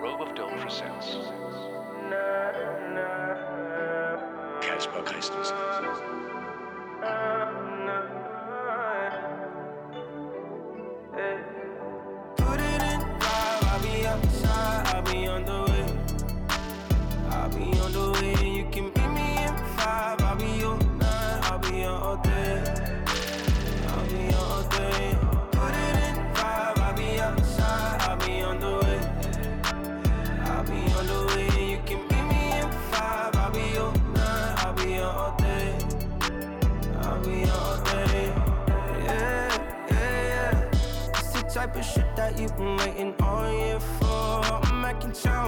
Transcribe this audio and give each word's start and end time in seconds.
Rope 0.00 0.20
of 0.20 0.34
Dope 0.36 0.56
presents 0.60 1.16
Casper 4.60 5.02
Christensen. 5.02 5.56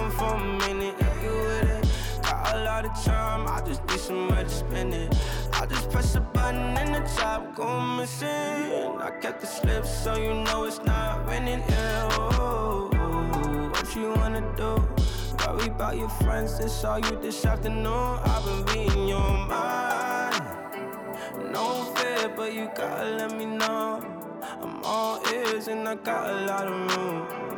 Time 0.01 0.11
for 0.11 0.33
a 0.35 0.69
minute. 0.69 0.95
If 0.99 1.23
you 1.23 1.31
with 1.31 1.69
it, 1.69 2.23
got 2.23 2.55
a 2.55 2.63
lot 2.63 2.85
of 2.85 2.93
time. 3.03 3.47
I 3.47 3.61
just 3.61 3.83
need 3.87 3.99
somewhere 3.99 4.43
to 4.43 4.49
spend 4.49 4.93
it. 4.93 5.15
I 5.53 5.65
just 5.65 5.89
press 5.91 6.15
a 6.15 6.21
button 6.21 6.77
and 6.77 6.95
the 6.95 7.01
top 7.15 7.55
go 7.55 7.79
missing. 7.79 8.27
I 8.27 9.11
kept 9.21 9.41
the 9.41 9.47
slip 9.47 9.85
so 9.85 10.17
you 10.17 10.33
know 10.33 10.63
it's 10.63 10.81
not 10.83 11.27
raining. 11.27 11.63
Yeah, 11.69 12.09
oh, 12.13 12.89
what 13.71 13.95
you 13.95 14.09
wanna 14.13 14.43
do? 14.55 14.71
Worry 15.47 15.67
about 15.67 15.97
your 15.97 16.09
friends, 16.09 16.59
it's 16.59 16.83
all 16.83 16.99
you 16.99 17.19
this 17.21 17.45
afternoon. 17.45 18.19
I've 18.23 18.45
been 18.45 18.65
reading 18.73 19.07
your 19.07 19.31
mind. 19.53 20.41
No 21.51 21.83
fear, 21.95 22.29
but 22.35 22.53
you 22.53 22.69
gotta 22.75 23.09
let 23.19 23.37
me 23.37 23.45
know. 23.45 24.01
I'm 24.61 24.83
all 24.83 25.21
ears 25.33 25.67
and 25.67 25.87
I 25.87 25.95
got 25.95 26.29
a 26.29 26.45
lot 26.45 26.67
of 26.67 26.97
room. 26.97 27.50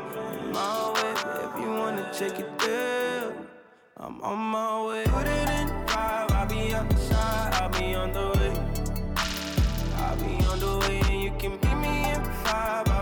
My 0.54 0.94
way, 0.94 1.14
if 1.46 1.60
you 1.60 1.70
wanna 1.74 2.08
take 2.14 2.38
it 2.38 2.60
there, 2.60 3.34
I'm 3.98 4.22
on 4.22 4.38
my 4.38 4.86
way. 4.86 5.04
Put 5.06 5.26
it 5.26 5.50
in 5.50 5.68
five, 5.88 6.30
I'll 6.32 6.46
be 6.46 6.76
outside, 6.76 7.54
I'll 7.56 7.70
be 7.70 7.96
on 7.96 8.14
the 8.14 8.28
way. 8.38 8.54
I'll 9.98 10.16
be 10.18 10.46
on 10.46 10.60
the 10.60 10.78
way, 10.78 11.02
and 11.10 11.24
you 11.24 11.32
can 11.40 11.54
meet 11.54 11.78
me 11.82 12.12
in 12.12 12.24
five. 12.46 12.93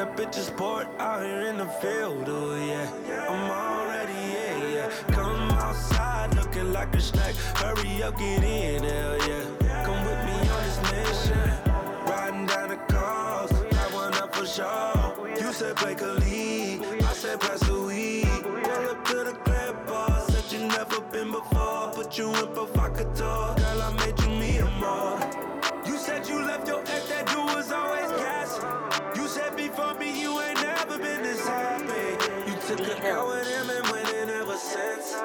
That 0.00 0.16
bitch's 0.16 0.46
sport 0.46 0.86
out 0.98 1.22
here 1.22 1.42
in 1.42 1.58
the 1.58 1.66
field, 1.66 2.24
oh 2.26 2.56
yeah. 2.56 2.88
I'm 3.28 3.50
already, 3.50 4.14
yeah, 4.32 4.74
yeah. 4.74 5.14
Come 5.14 5.50
outside 5.50 6.34
looking 6.36 6.72
like 6.72 6.94
a 6.96 7.00
snack. 7.02 7.34
Hurry 7.60 8.02
up, 8.02 8.16
get 8.16 8.42
in, 8.42 8.82
hell 8.82 9.18
yeah. 9.28 9.84
Come 9.84 10.02
with 10.06 10.20
me 10.24 10.36
on 10.48 10.62
this 10.64 10.80
mission. 10.90 11.50
Riding 12.08 12.46
down 12.46 12.70
the 12.70 12.76
coast, 12.88 13.52
that 13.72 13.92
one 13.92 14.14
up 14.14 14.34
for 14.34 14.46
sure. 14.46 15.28
You 15.38 15.52
said 15.52 15.76
break 15.76 16.00
a 16.00 16.12
lead, 16.24 16.80
I 17.02 17.12
said 17.12 17.38
pass 17.38 17.60
the 17.60 17.78
weed. 17.78 18.24
Pull 18.42 18.88
up 18.88 19.04
to 19.04 19.16
the 19.16 19.32
club 19.44 19.86
bar, 19.86 20.18
said 20.30 20.50
you 20.50 20.66
never 20.66 21.02
been 21.12 21.30
before. 21.30 21.90
Put 21.92 22.16
you 22.16 22.30
in 22.36 22.46
provocateur, 22.54 23.54
girl, 23.54 23.82
I 23.82 23.92
made 23.98 24.18
you 24.18 24.30
me 24.30 24.56
a 24.60 24.70
more. 24.80 25.20
You 25.84 25.98
said 25.98 26.26
you 26.26 26.42
left 26.42 26.66
your 26.66 26.80
ex, 26.80 27.06
that 27.10 27.26
dude 27.26 27.54
was 27.54 27.70
always. 27.70 28.39
Before 29.90 30.06
me, 30.06 30.20
you 30.20 30.40
ain't 30.40 30.62
never 30.62 30.98
been 30.98 31.22
this 31.22 31.44
happy. 31.44 32.48
You 32.48 32.56
took 32.68 32.86
a 32.86 33.08
L 33.08 33.26
with 33.26 33.48
him 33.48 33.70
and 33.70 33.90
went 33.90 34.08
in 34.14 34.30
ever 34.30 34.56
since. 34.56 35.16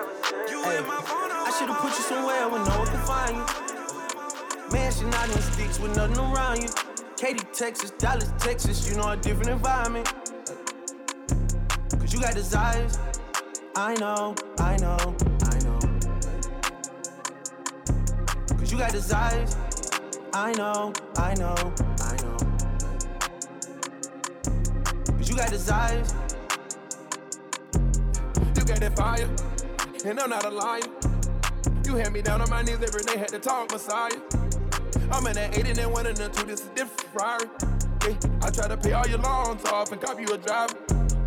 You 0.50 0.58
in 0.72 0.88
my 0.88 1.02
phone, 1.02 1.30
I 1.30 1.56
should've 1.60 1.78
put 1.78 1.92
you 1.92 2.04
somewhere 2.04 2.50
where 2.50 2.66
no 2.66 2.80
one 2.80 2.88
can 2.88 3.06
find 3.06 3.36
you. 3.36 4.72
Mansion 4.72 5.14
out 5.14 5.30
in 5.30 5.42
sticks 5.42 5.80
with 5.80 5.96
nothing 5.96 6.18
around 6.18 6.64
you. 6.64 6.70
Katy, 7.16 7.46
Texas, 7.54 7.92
Dallas, 7.92 8.32
Texas, 8.40 8.90
you 8.90 8.98
know 8.98 9.10
a 9.10 9.18
different 9.18 9.50
environment. 9.52 10.12
Cause 12.00 12.12
you 12.12 12.20
got 12.20 12.34
desires. 12.34 12.98
I 13.76 13.94
know, 13.96 14.34
I 14.58 14.78
know, 14.78 15.16
I 15.44 15.60
know. 15.60 15.80
Cause 18.58 18.72
you 18.72 18.80
got 18.80 18.92
desires. 18.92 19.56
I 20.34 20.54
know, 20.54 20.92
I 21.18 21.36
know, 21.36 21.74
I 22.00 22.18
know. 22.24 22.35
You 25.36 25.42
got 25.42 25.50
desires. 25.50 26.14
You 28.56 28.64
got 28.64 28.80
that 28.80 28.96
fire, 28.96 29.30
and 30.06 30.18
I'm 30.18 30.30
not 30.30 30.46
a 30.46 30.50
liar. 30.50 30.80
You 31.86 31.96
had 31.96 32.14
me 32.14 32.22
down 32.22 32.42
on 32.42 32.50
my 32.50 32.62
knees 32.62 32.80
every 32.82 33.04
day, 33.04 33.18
had 33.18 33.28
to 33.30 33.40
talk 33.40 33.70
Messiah. 33.70 34.12
I'm 35.12 35.28
in 35.28 35.34
that 35.34 35.58
8 35.58 35.68
and 35.68 35.76
then 35.76 35.92
one 35.92 36.08
and 36.08 36.16
the 36.16 36.30
two, 36.30 36.46
this 36.46 36.62
is 36.62 36.68
different 36.68 37.02
Ferrari. 37.12 37.48
Yeah, 38.04 38.16
I 38.44 38.50
try 38.50 38.70
to 38.70 38.78
pay 38.78 38.94
all 38.94 39.06
your 39.08 39.20
loans 39.20 39.66
off 39.66 39.92
and 39.92 40.00
copy 40.00 40.24
you 40.24 40.34
a 40.34 40.38
driver. 40.38 40.74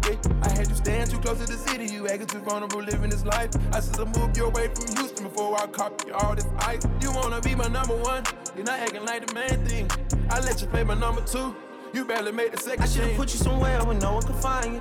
Yeah, 0.09 0.17
I 0.43 0.51
had 0.53 0.69
you 0.69 0.75
stand 0.75 1.11
too 1.11 1.19
close 1.19 1.39
to 1.41 1.47
the 1.47 1.59
city, 1.59 1.93
you 1.93 2.09
acting 2.09 2.29
too 2.29 2.39
vulnerable 2.39 2.83
living 2.83 3.11
this 3.11 3.27
life. 3.27 3.51
I 3.75 3.81
should 3.81 3.97
have 3.97 4.17
moved 4.17 4.39
you 4.39 4.47
away 4.47 4.71
from 4.75 4.97
Houston 4.97 5.29
before 5.29 5.55
I 5.61 5.67
copy 5.67 6.13
all 6.13 6.35
this 6.35 6.47
ice. 6.61 6.83
You 7.03 7.13
wanna 7.13 7.43
be 7.43 7.55
my 7.55 7.69
number 7.69 7.97
one, 7.97 8.25
you're 8.57 8.65
not 8.65 8.81
acting 8.81 9.05
like 9.05 9.27
the 9.27 9.35
main 9.35 9.67
thing. 9.67 9.91
I 10.31 10.41
let 10.41 10.63
you 10.63 10.67
play 10.67 10.83
my 10.83 10.95
number 10.95 11.21
two, 11.21 11.55
you 11.99 12.05
barely 12.05 12.31
made 12.31 12.53
the 12.53 12.57
second 12.57 12.85
I 12.85 12.87
should've 12.87 13.17
put 13.17 13.33
you 13.35 13.41
somewhere 13.41 13.85
where 13.85 13.99
no 13.99 14.13
one 14.13 14.23
could 14.23 14.37
find 14.37 14.75
you. 14.75 14.81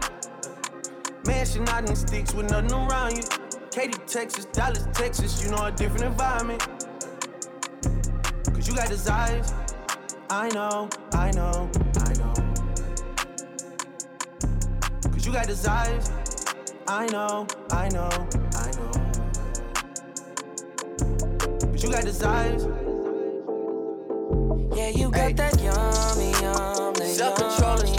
Mansion 1.25 1.67
out 1.69 1.89
in 1.89 1.95
sticks 1.95 2.31
with 2.31 2.51
nothing 2.51 2.71
around 2.71 3.17
you. 3.17 3.23
Katy, 3.71 3.97
Texas, 4.05 4.45
Dallas, 4.45 4.87
Texas, 4.93 5.43
you 5.43 5.49
know 5.49 5.65
a 5.65 5.71
different 5.71 6.03
environment. 6.03 6.59
Cause 8.53 8.67
you 8.67 8.75
got 8.75 8.89
desires. 8.89 9.51
I 10.29 10.49
know, 10.49 10.89
I 11.13 11.31
know, 11.31 11.71
I 12.05 12.13
know. 12.19 12.33
Cause 15.09 15.25
you 15.25 15.33
got 15.33 15.47
desires. 15.47 16.11
I 16.87 17.07
know, 17.07 17.47
I 17.71 17.89
know, 17.89 18.11
I 18.53 18.71
know. 18.77 18.91
Cause 21.61 21.83
you 21.83 21.89
got 21.89 22.03
desires. 22.03 22.67
Yeah, 24.75 24.89
you 24.89 25.09
got 25.09 25.35
that 25.37 25.59
yummy, 25.61 26.31
yum, 26.41 26.95
Self-control 26.95 27.81
is 27.81 27.96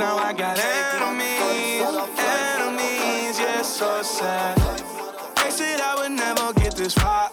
now 0.00 0.16
I 0.16 0.32
got 0.32 0.58
enemies. 0.58 1.82
Enemies, 2.18 3.38
yeah, 3.38 3.60
so 3.60 4.02
sad. 4.02 4.56
They 5.36 5.50
said 5.50 5.80
I 5.80 5.94
would 5.98 6.12
never 6.12 6.54
get 6.54 6.74
this 6.74 6.94
far. 6.94 7.28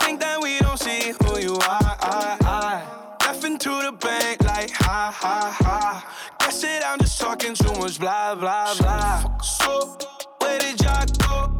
Think 0.00 0.20
that 0.20 0.40
we 0.42 0.58
don't 0.60 0.78
see 0.78 1.12
who 1.20 1.38
you 1.38 1.56
are. 1.56 2.82
Left 3.20 3.44
into 3.44 3.68
the 3.68 3.92
bank 3.92 4.42
like 4.44 4.70
ha 4.70 5.12
ha 5.14 5.54
ha. 5.60 6.36
Guess 6.40 6.64
it, 6.64 6.82
I'm 6.86 6.98
just 6.98 7.20
talking 7.20 7.54
too 7.54 7.74
much 7.78 8.00
blah 8.00 8.34
blah 8.34 8.74
blah. 8.78 9.38
So 9.40 9.98
where 10.40 10.58
did 10.58 10.80
y'all 10.80 11.04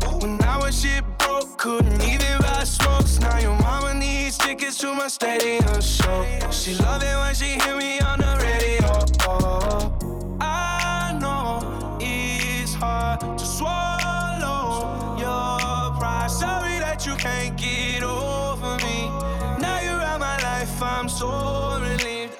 go 0.00 0.18
when 0.18 0.42
I 0.44 0.56
was 0.58 0.80
shit 0.80 1.04
broke? 1.18 1.58
Couldn't 1.58 2.02
even 2.02 2.38
buy 2.40 2.64
smokes. 2.64 3.20
Now 3.20 3.38
your 3.38 3.56
mama 3.58 3.92
needs 3.92 4.38
tickets 4.38 4.78
to 4.78 4.94
my 4.94 5.08
stadium 5.08 5.80
show. 5.82 6.24
She 6.50 6.74
love 6.76 7.02
it 7.02 7.16
when 7.18 7.34
she 7.34 7.58
hear 7.62 7.76
me 7.76 8.00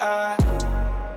I 0.07 0.37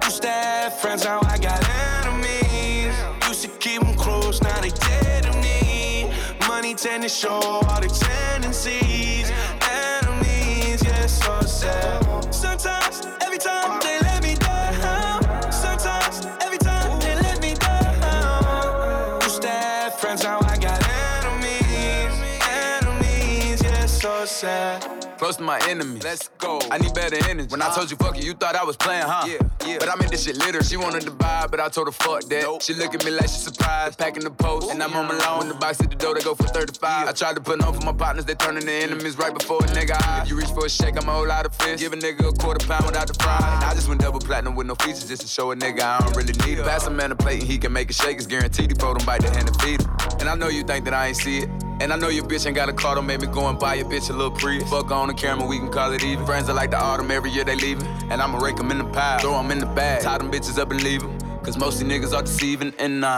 used 0.06 0.22
to 0.22 0.30
have 0.30 0.80
friends, 0.80 1.04
now 1.04 1.20
I 1.24 1.38
got 1.38 1.62
enemies. 2.06 2.96
Used 3.28 3.42
to 3.42 3.50
keep 3.60 3.82
them 3.82 3.94
close, 3.96 4.42
now 4.42 4.62
they 4.62 4.70
dead 4.70 5.24
to 5.24 5.34
me. 5.40 6.10
Money 6.48 6.74
tend 6.74 7.04
to 7.04 7.10
show 7.10 7.34
all 7.34 7.82
the 7.82 7.90
tendencies. 7.90 9.30
Enemies, 9.70 10.82
yeah, 10.86 11.06
so 11.06 11.42
sad. 11.42 12.34
Sometimes, 12.34 13.06
every 13.20 13.38
time 13.38 13.78
they 13.82 14.00
let 14.00 14.24
me 14.24 14.36
down. 14.36 15.52
Sometimes, 15.52 16.26
every 16.40 16.58
time 16.58 16.98
they 17.02 17.16
let 17.16 17.42
me 17.42 17.56
down. 17.56 19.22
Used 19.22 19.42
to 19.42 19.50
have 19.50 20.00
friends, 20.00 20.24
now 20.24 20.40
I 20.44 20.58
got 20.58 20.82
enemies. 21.26 22.40
Enemies, 22.48 23.62
yeah, 23.62 23.86
so 23.86 24.24
sad. 24.24 24.97
Close 25.18 25.36
to 25.38 25.44
my 25.44 25.60
enemy. 25.68 26.00
Let's 26.04 26.30
go. 26.38 26.60
I 26.70 26.78
need 26.78 26.94
better 26.94 27.16
energy. 27.28 27.50
When 27.50 27.62
I 27.62 27.74
told 27.74 27.90
you 27.90 27.98
fuck 27.98 28.18
it, 28.18 28.24
you 28.24 28.34
thought 28.34 28.56
I 28.56 28.64
was 28.64 28.78
playing, 28.78 29.06
huh? 29.08 29.26
Yeah, 29.28 29.68
yeah. 29.68 29.78
But 29.80 29.90
I 29.90 29.96
made 29.96 30.10
this 30.10 30.26
shit 30.26 30.38
litter. 30.38 30.64
She 30.64 30.78
wanted 30.78 31.02
to 31.04 31.12
buy, 31.12 31.48
but 31.50 31.60
I 31.60 31.70
told 31.70 31.88
her 31.88 31.92
fuck 31.92 32.24
that. 32.26 32.44
Nope. 32.44 32.62
She 32.62 32.76
look 32.76 32.94
at 32.94 33.04
me 33.04 33.12
like 33.12 33.24
she 33.24 33.40
surprised. 33.40 33.98
Packing 33.98 34.24
the 34.24 34.30
post, 34.30 34.70
and 34.70 34.82
I'm 34.82 34.94
on 34.94 35.08
my 35.08 35.18
lawn. 35.18 35.40
When 35.40 35.48
the 35.48 35.56
box 35.56 35.80
hit 35.80 35.90
the 35.90 35.96
door, 35.96 36.14
they 36.14 36.22
go 36.22 36.36
for 36.36 36.44
35. 36.44 37.08
I 37.08 37.12
tried 37.14 37.36
to 37.36 37.42
put 37.42 37.64
on 37.64 37.74
for 37.74 37.84
my 37.84 37.94
partners, 37.94 38.26
they 38.26 38.36
turning 38.36 38.64
to 38.64 38.72
enemies 38.72 39.18
right 39.18 39.34
before 39.34 39.58
a 39.58 39.68
nigga 39.70 39.96
eye. 40.08 40.22
If 40.22 40.30
you 40.30 40.38
reach 40.38 40.50
for 40.50 40.66
a 40.66 40.70
shake, 40.70 41.02
I'm 41.02 41.10
a 41.10 41.12
whole 41.12 41.28
lot 41.28 41.48
of 41.48 41.56
fish. 41.56 41.80
Give 41.80 41.94
a 41.94 41.98
nigga 41.98 42.30
a 42.30 42.34
quarter 42.34 42.66
pound 42.68 42.86
without 42.86 43.08
the 43.08 43.16
fry. 43.16 43.38
And 43.56 43.64
I 43.64 43.74
just 43.74 43.88
went 43.90 44.02
double 44.02 44.20
platinum 44.20 44.56
with 44.56 44.68
no 44.68 44.76
features 44.76 45.08
just 45.08 45.24
to 45.24 45.28
show 45.28 45.52
a 45.52 45.56
nigga 45.56 45.82
I 45.82 46.00
don't 46.00 46.16
really 46.16 46.34
need 46.46 46.60
it. 46.60 46.66
Pass 46.66 46.86
a 46.86 46.92
man 46.92 47.12
a 47.12 47.16
plate 47.16 47.42
and 47.42 47.50
he 47.50 47.58
can 47.58 47.74
make 47.74 47.90
a 47.90 47.94
shake. 47.94 48.18
It's 48.18 48.28
guaranteed 48.28 48.70
he 48.70 48.76
throw 48.76 48.94
them 48.94 49.06
bite 49.06 49.22
the 49.22 49.32
hand 49.32 49.48
and 49.48 49.62
feed 49.62 49.82
him. 49.82 49.90
And 50.20 50.30
I 50.30 50.36
know 50.36 50.50
you 50.50 50.64
think 50.64 50.86
that 50.86 50.94
I 50.94 51.08
ain't 51.08 51.18
see 51.18 51.40
it. 51.40 51.50
And 51.80 51.94
I 51.94 51.96
know 51.96 52.10
your 52.10 52.26
bitch 52.26 52.46
ain't 52.48 52.56
got 52.56 52.70
a 52.70 52.74
car, 52.74 52.96
don't 52.96 53.06
make 53.06 53.22
me 53.22 53.28
go 53.28 53.48
and 53.48 53.60
buy 53.60 53.76
your 53.76 53.86
bitch 53.86 54.10
a 54.10 54.14
little 54.14 54.32
pre. 54.32 54.60
Fuck 54.62 54.90
on 54.92 55.10
the 55.10 55.14
camera, 55.14 55.46
we 55.46 55.60
can 55.60 55.70
call 55.70 55.94
it 55.94 56.04
even. 56.04 56.26
Friends 56.26 56.50
are 56.50 56.54
like 56.54 56.72
the 56.72 56.78
autumn, 56.78 57.12
every 57.12 57.30
year 57.30 57.44
they 57.44 57.56
leaving. 57.56 57.86
And 58.10 58.22
I'ma 58.22 58.40
rake 58.40 58.56
them 58.56 58.72
in 58.72 58.80
the 58.80 58.86
pile, 58.86 59.20
throw 59.20 59.34
them 59.34 59.52
in 59.52 59.60
the 59.60 59.68
bag, 59.68 60.02
tie 60.02 60.18
them 60.18 60.32
bitches 60.32 60.58
up 60.58 60.72
and 60.72 60.82
leave 60.84 61.02
them. 61.02 61.20
Cause 61.44 61.58
most 61.58 61.82
of 61.82 61.88
niggas 61.88 62.14
are 62.14 62.24
deceiving, 62.24 62.74
and 62.80 63.00
nah. 63.00 63.18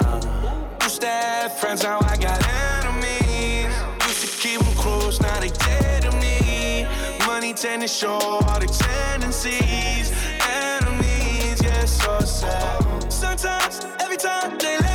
Used 0.84 1.02
to 1.02 1.08
have 1.08 1.58
friends, 1.58 1.84
now 1.84 2.00
I 2.02 2.18
got 2.18 2.46
enemies. 2.84 3.74
Used 4.06 4.22
to 4.22 4.48
keep 4.48 4.60
them 4.60 4.76
close, 4.76 5.22
now 5.22 5.40
they 5.40 5.50
dead 5.50 6.04
to 6.04 6.12
me. 6.18 6.86
Money 7.26 7.54
tend 7.54 7.82
to 7.82 7.88
show 7.88 8.20
all 8.20 8.60
the 8.60 8.68
tendencies. 8.68 10.12
Enemies, 10.48 11.64
yeah, 11.64 11.86
so 11.86 12.20
sad. 12.20 13.12
Sometimes, 13.12 13.86
every 14.00 14.18
time 14.18 14.58
they 14.58 14.89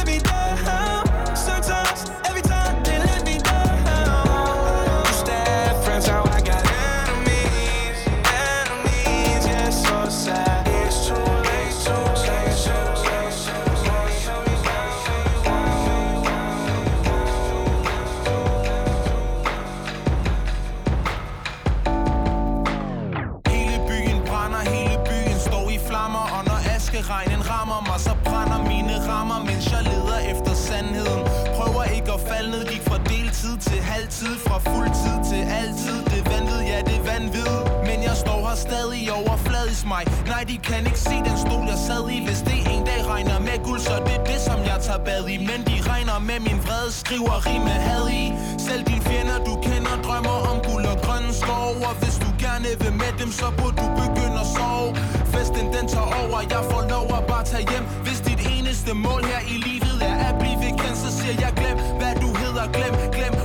fuld 34.75 34.90
tid 35.02 35.19
til 35.31 35.43
altid, 35.61 35.99
det 36.11 36.19
er 36.23 36.26
vanvid, 36.33 36.61
ja 36.71 36.78
det 36.88 36.97
er 37.00 37.04
vanvid 37.11 37.52
Men 37.88 37.99
jeg 38.09 38.16
står 38.25 38.38
her 38.49 38.57
stadig 38.66 39.02
overfladisk 39.21 39.85
mig. 39.95 40.04
Nej, 40.33 40.43
de 40.50 40.57
kan 40.69 40.81
ikke 40.90 41.02
se 41.11 41.16
den 41.28 41.37
stol, 41.45 41.64
jeg 41.73 41.81
sad 41.88 42.04
i. 42.16 42.19
Hvis 42.26 42.40
det 42.49 42.59
en 42.75 42.83
dag 42.90 43.00
regner 43.12 43.38
med 43.49 43.57
guld, 43.66 43.81
så 43.88 43.95
det 44.07 44.14
er 44.21 44.25
det, 44.31 44.40
som 44.49 44.59
jeg 44.71 44.78
tager 44.87 45.02
bad 45.09 45.23
i. 45.35 45.37
Men 45.50 45.61
de 45.69 45.76
regner 45.90 46.19
med 46.31 46.38
min 46.49 46.59
vrede, 46.66 46.90
skriver 47.02 47.37
rim 47.47 47.62
med 47.71 47.78
had 47.88 48.07
i. 48.23 48.25
Selv 48.66 48.83
dine 48.88 49.02
fjender, 49.09 49.38
du 49.49 49.54
kender, 49.66 49.95
drømmer 50.07 50.38
om 50.50 50.57
guld 50.69 50.85
og 50.93 50.99
grønne 51.07 51.33
skov 51.43 51.73
Og 51.88 51.95
hvis 52.00 52.16
du 52.25 52.28
gerne 52.45 52.71
vil 52.83 52.95
med 53.02 53.12
dem, 53.21 53.31
så 53.40 53.47
burde 53.59 53.76
du 53.83 53.87
begynde 54.00 54.38
at 54.45 54.49
sove. 54.57 54.90
Festen 55.33 55.66
den 55.75 55.87
tager 55.95 56.11
over, 56.23 56.38
jeg 56.54 56.62
får 56.71 56.83
lov 56.95 57.07
at 57.19 57.25
bare 57.33 57.45
tage 57.52 57.64
hjem. 57.71 57.85
Hvis 58.07 58.21
dit 58.28 58.40
eneste 58.54 58.90
mål 59.07 59.23
her 59.31 59.43
i 59.54 59.57
livet 59.69 59.97
er 60.11 60.16
at 60.28 60.35
blive 60.43 60.71
kendt 60.81 60.99
Så 61.04 61.11
siger 61.19 61.35
jeg 61.45 61.52
glem, 61.61 61.76
hvad 62.00 62.14
du 62.23 62.28
hedder, 62.43 62.64
glem, 62.76 62.95
glem 63.16 63.43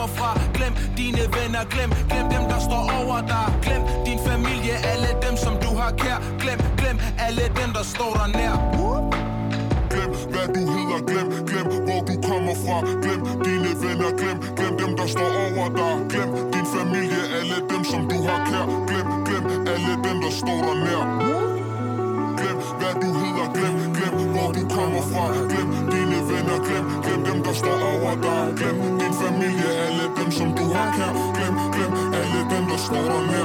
kommer 0.00 0.16
fra. 0.16 0.40
Glem 0.54 0.74
dine 0.96 1.24
venner, 1.36 1.64
glem, 1.70 1.90
glem 2.10 2.26
dem 2.34 2.44
der 2.52 2.60
står 2.68 2.84
over 3.00 3.20
dig. 3.32 3.46
Glem 3.62 3.82
din 4.06 4.18
familie, 4.28 4.74
alle 4.92 5.10
dem 5.24 5.36
som 5.36 5.54
du 5.62 5.70
har 5.80 5.92
kær. 6.02 6.18
Glem, 6.42 6.58
glem 6.80 6.98
alle 7.26 7.44
dem, 7.58 7.70
der 7.76 7.84
står 7.94 8.12
der 8.18 8.28
nær. 8.38 8.56
Glem 9.92 10.10
hvad 10.32 10.46
du 10.56 10.62
hedder, 10.74 11.00
glem, 11.10 11.26
glem 11.48 11.66
hvor 11.86 12.00
du 12.08 12.14
kommer 12.28 12.54
fra. 12.64 12.78
Glem 13.02 13.20
dine 13.44 13.70
venner, 13.82 14.10
glem, 14.20 14.38
glem 14.56 14.72
dem 14.80 14.92
der 14.98 15.06
står 15.14 15.30
over 15.46 15.68
dig. 15.80 15.94
Glem 16.12 16.30
din 16.52 16.66
familie, 16.76 17.22
alle 17.38 17.58
dem 17.70 17.82
som 17.92 18.02
du 18.10 18.18
har 18.28 18.40
kær. 18.50 18.66
Glem, 18.88 19.06
glem 19.26 19.44
alle 19.72 19.92
dem 20.06 20.16
der 20.24 20.32
står 20.40 20.60
der 20.66 20.76
nær. 20.86 21.04
Glem 22.38 22.56
hvad 22.80 22.94
du 23.02 23.08
hedder, 23.20 23.46
glem, 23.56 23.74
glem 23.96 24.14
hvor 24.32 24.48
du 24.56 24.62
kommer 24.76 25.02
fra. 25.12 25.24
Glem 25.50 25.68
dine 25.92 26.18
venner, 26.30 26.58
glem, 26.66 26.84
glem 27.04 27.20
dem 27.28 27.38
der 27.46 27.54
står 27.62 27.78
over 27.92 28.14
dig. 28.26 28.42
Glem 28.58 28.89
alle 32.92 33.39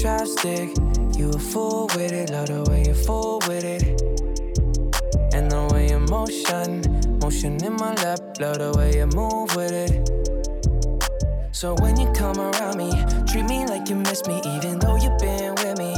stick? 0.00 0.70
You 1.14 1.28
a 1.28 1.38
fool 1.38 1.86
with 1.94 2.12
it, 2.12 2.30
love 2.30 2.46
the 2.46 2.64
way 2.70 2.84
you 2.86 2.94
fool 2.94 3.38
with 3.46 3.64
it. 3.64 3.82
And 5.34 5.50
the 5.50 5.68
way 5.74 5.90
you 5.90 5.98
motion, 5.98 7.18
motion 7.18 7.62
in 7.62 7.74
my 7.74 7.92
lap, 7.96 8.20
love 8.40 8.58
the 8.58 8.72
way 8.78 8.96
you 8.96 9.06
move 9.08 9.54
with 9.54 9.72
it. 9.72 9.92
So 11.52 11.74
when 11.80 12.00
you 12.00 12.10
come 12.12 12.38
around 12.38 12.78
me, 12.78 12.90
treat 13.30 13.44
me 13.44 13.66
like 13.66 13.90
you 13.90 13.96
miss 13.96 14.24
me, 14.26 14.40
even 14.56 14.78
though 14.78 14.96
you've 14.96 15.18
been 15.18 15.54
with 15.60 15.76
me. 15.76 15.92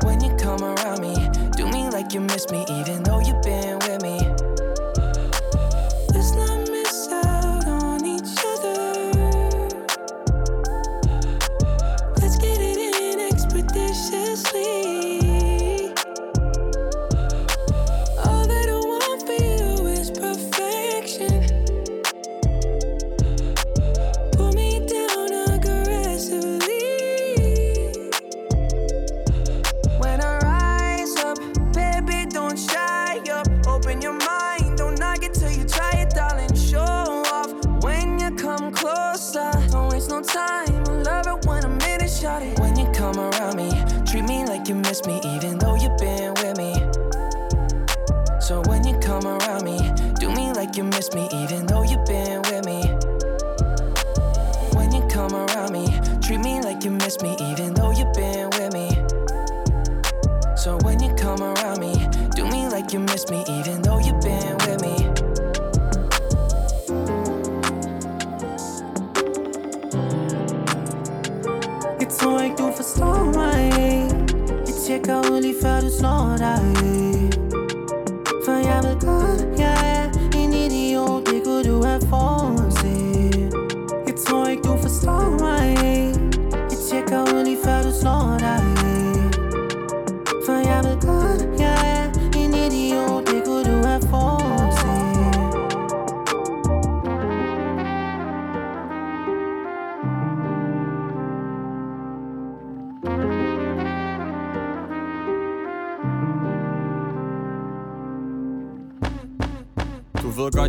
When 0.00 0.24
you 0.24 0.34
come 0.36 0.64
around 0.64 1.00
me, 1.02 1.14
do 1.52 1.68
me 1.68 1.90
like 1.90 2.14
you 2.14 2.20
miss 2.20 2.48
me, 2.50 2.64
even 2.80 3.02
though 3.02 3.20
you've 3.20 3.42
been 3.42 3.65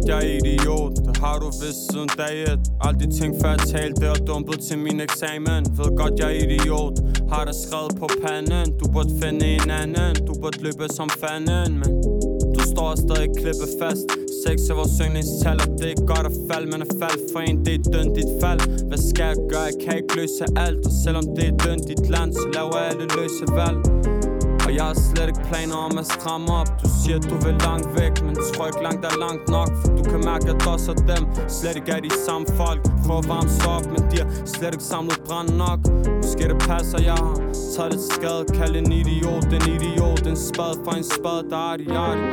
jeg 0.08 0.22
er 0.32 0.38
idiot. 0.38 0.94
Det 1.06 1.18
har 1.18 1.38
du 1.40 1.46
vist 1.46 1.82
siden 1.92 2.10
dag 2.18 2.36
et? 2.44 2.60
Aldrig 2.88 3.10
tænkt 3.20 3.36
før 3.42 3.50
jeg 3.50 3.60
talte 3.60 4.06
og 4.14 4.20
dumpet 4.28 4.60
til 4.68 4.78
min 4.86 5.00
eksamen. 5.08 5.62
Ved 5.78 5.90
godt, 6.02 6.20
jeg 6.20 6.30
er 6.38 6.40
idiot. 6.46 6.96
Har 7.34 7.44
det 7.46 7.56
skrevet 7.66 7.94
på 8.02 8.08
panden. 8.24 8.68
Du 8.80 8.86
burde 8.94 9.12
finde 9.22 9.46
en 9.58 9.70
anden. 9.82 10.14
Du 10.28 10.34
burde 10.42 10.58
løbe 10.66 10.86
som 10.98 11.10
fanden 11.22 11.72
Men 11.82 11.92
du 12.56 12.62
står 12.74 12.90
stadig 13.06 13.30
klippe 13.40 13.68
fast. 13.82 14.08
Sex 14.44 14.58
er 14.72 14.76
vores 14.82 14.96
yndlingstal 15.06 15.58
Og 15.64 15.70
det 15.80 15.90
er 15.96 16.00
godt 16.12 16.26
at 16.32 16.36
falde 16.50 16.68
Men 16.72 16.82
at 16.88 16.92
falde 17.02 17.20
for 17.32 17.40
en, 17.40 17.56
det 17.66 17.74
er 17.80 17.84
dønt 17.94 18.14
dit 18.20 18.32
fald. 18.42 18.62
Hvad 18.90 19.02
skal 19.10 19.26
jeg 19.32 19.38
gøre? 19.52 19.66
Jeg 19.72 19.78
kan 19.84 19.94
ikke 20.00 20.14
løse 20.20 20.44
alt 20.66 20.82
Og 20.88 20.94
selvom 21.04 21.26
det 21.36 21.46
er 21.52 21.56
dønt 21.66 21.84
dit 21.92 22.04
land 22.14 22.30
Så 22.42 22.48
laver 22.58 22.78
jeg 22.88 22.94
det 23.02 23.10
løse 23.20 23.46
valg 23.60 23.97
jeg 24.78 24.86
har 24.86 24.98
slet 25.10 25.28
ikke 25.32 25.44
planer 25.52 25.78
om 25.88 25.98
at 25.98 26.08
stramme 26.16 26.48
op. 26.60 26.70
Du 26.84 26.88
siger 27.02 27.20
du 27.20 27.36
vil 27.46 27.56
langt 27.68 27.90
væk 28.00 28.14
Men 28.26 28.34
du 28.40 28.44
tror 28.54 28.66
ikke 28.72 28.84
langt 28.88 29.06
er 29.06 29.16
langt 29.26 29.46
nok 29.58 29.70
For 29.82 29.92
du 29.98 30.04
kan 30.12 30.20
mærke 30.32 30.46
at 30.54 30.68
os 30.74 30.88
og 30.92 30.98
dem 31.12 31.24
Slet 31.58 31.76
ikke 31.80 31.92
er 31.92 32.02
de 32.08 32.12
samme 32.26 32.46
folk. 32.60 32.82
Prøv 33.06 33.18
at 33.18 33.28
varme 33.34 33.50
sig 33.50 33.70
op 33.78 33.86
Men 33.94 34.02
de 34.12 34.18
har 34.22 34.30
slet 34.46 34.74
ikke 34.76 34.88
samlet 34.94 35.20
brand 35.28 35.50
nok. 35.64 35.80
Måske 36.22 36.44
det 36.52 36.60
passer 36.70 37.00
jeg 37.10 37.20
har 37.26 37.36
taget 37.74 37.92
lidt 37.94 38.06
skade. 38.14 38.44
Kald 38.58 38.76
en 38.76 38.92
idiot, 38.92 39.46
en 39.58 39.66
idiot 39.76 40.28
En 40.32 40.38
spad 40.50 40.74
for 40.86 40.94
en 41.02 41.08
spad, 41.16 41.40
der 41.52 41.64
er 41.72 41.78
de, 41.78 41.84
er 41.84 42.14
de 42.20 42.26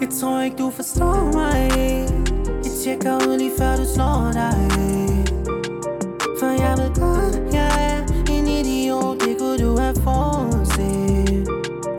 Jeg 0.00 0.08
tror 0.20 0.40
ikke 0.40 0.56
du 0.56 0.70
forstår 0.70 1.18
mig. 1.38 1.58
Jeg 2.64 2.72
tjekker 2.82 3.14
ud 3.28 3.38
lige 3.38 3.52
før 3.58 3.76
du 3.76 3.84
slår 3.94 4.32
dig. 4.32 5.05
For 6.40 6.46
jeg 6.46 6.74
ved 6.78 6.94
godt, 7.00 7.54
jeg 7.54 7.70
er 7.90 7.98
en 8.32 8.46
idiot. 8.46 9.20
Det 9.20 9.38
kunne 9.38 9.58
du 9.58 9.78
have 9.78 9.94
forudset. 9.94 11.48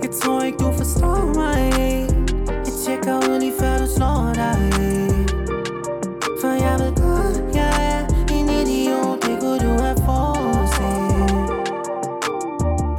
Jeg 0.03 0.11
tror 0.11 0.41
ikke 0.41 0.57
du 0.57 0.71
forstår 0.71 1.21
mig. 1.35 1.59
Jeg 2.65 2.73
tjekker 2.83 3.15
ud 3.17 3.39
lige 3.39 3.53
før 3.59 3.77
du 3.77 3.87
slår 3.95 4.33
dig. 4.43 4.59
For 6.41 6.53
jeg 6.65 6.75
ved 6.79 6.93
godt, 7.05 7.55
jeg 7.55 7.73
er 7.93 8.01
en 8.35 8.49
idiot. 8.59 9.17
Det 9.25 9.39
kunne 9.39 9.59
du 9.59 9.81
have 9.83 9.97
forudset. 10.05 11.17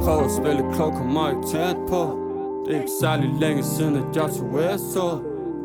Prøv 0.03 0.23
at 0.25 0.31
spille 0.31 0.63
klog, 0.73 0.93
kom 0.93 1.05
mig 1.05 1.33
tæt 1.51 1.77
på. 1.89 2.01
Det 2.65 2.75
er 2.75 2.79
ikke 2.81 2.93
særlig 3.01 3.29
længe 3.39 3.63
siden, 3.63 3.95
at 3.95 4.15
jeg 4.15 4.29
tog 4.37 4.79
SO 4.79 5.07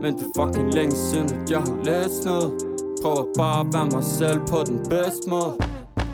Men 0.03 0.15
det 0.19 0.23
er 0.23 0.45
fucking 0.45 0.75
længe 0.75 0.93
siden, 0.93 1.29
at 1.43 1.51
jeg 1.51 1.59
har 1.59 1.85
læst 1.85 2.25
noget. 2.25 2.74
Prøver 3.05 3.27
bare 3.39 3.61
at 3.61 3.67
være 3.75 3.89
mig 3.97 4.05
selv 4.19 4.41
på 4.53 4.59
den 4.71 4.79
bedste 4.93 5.25
måde. 5.33 5.53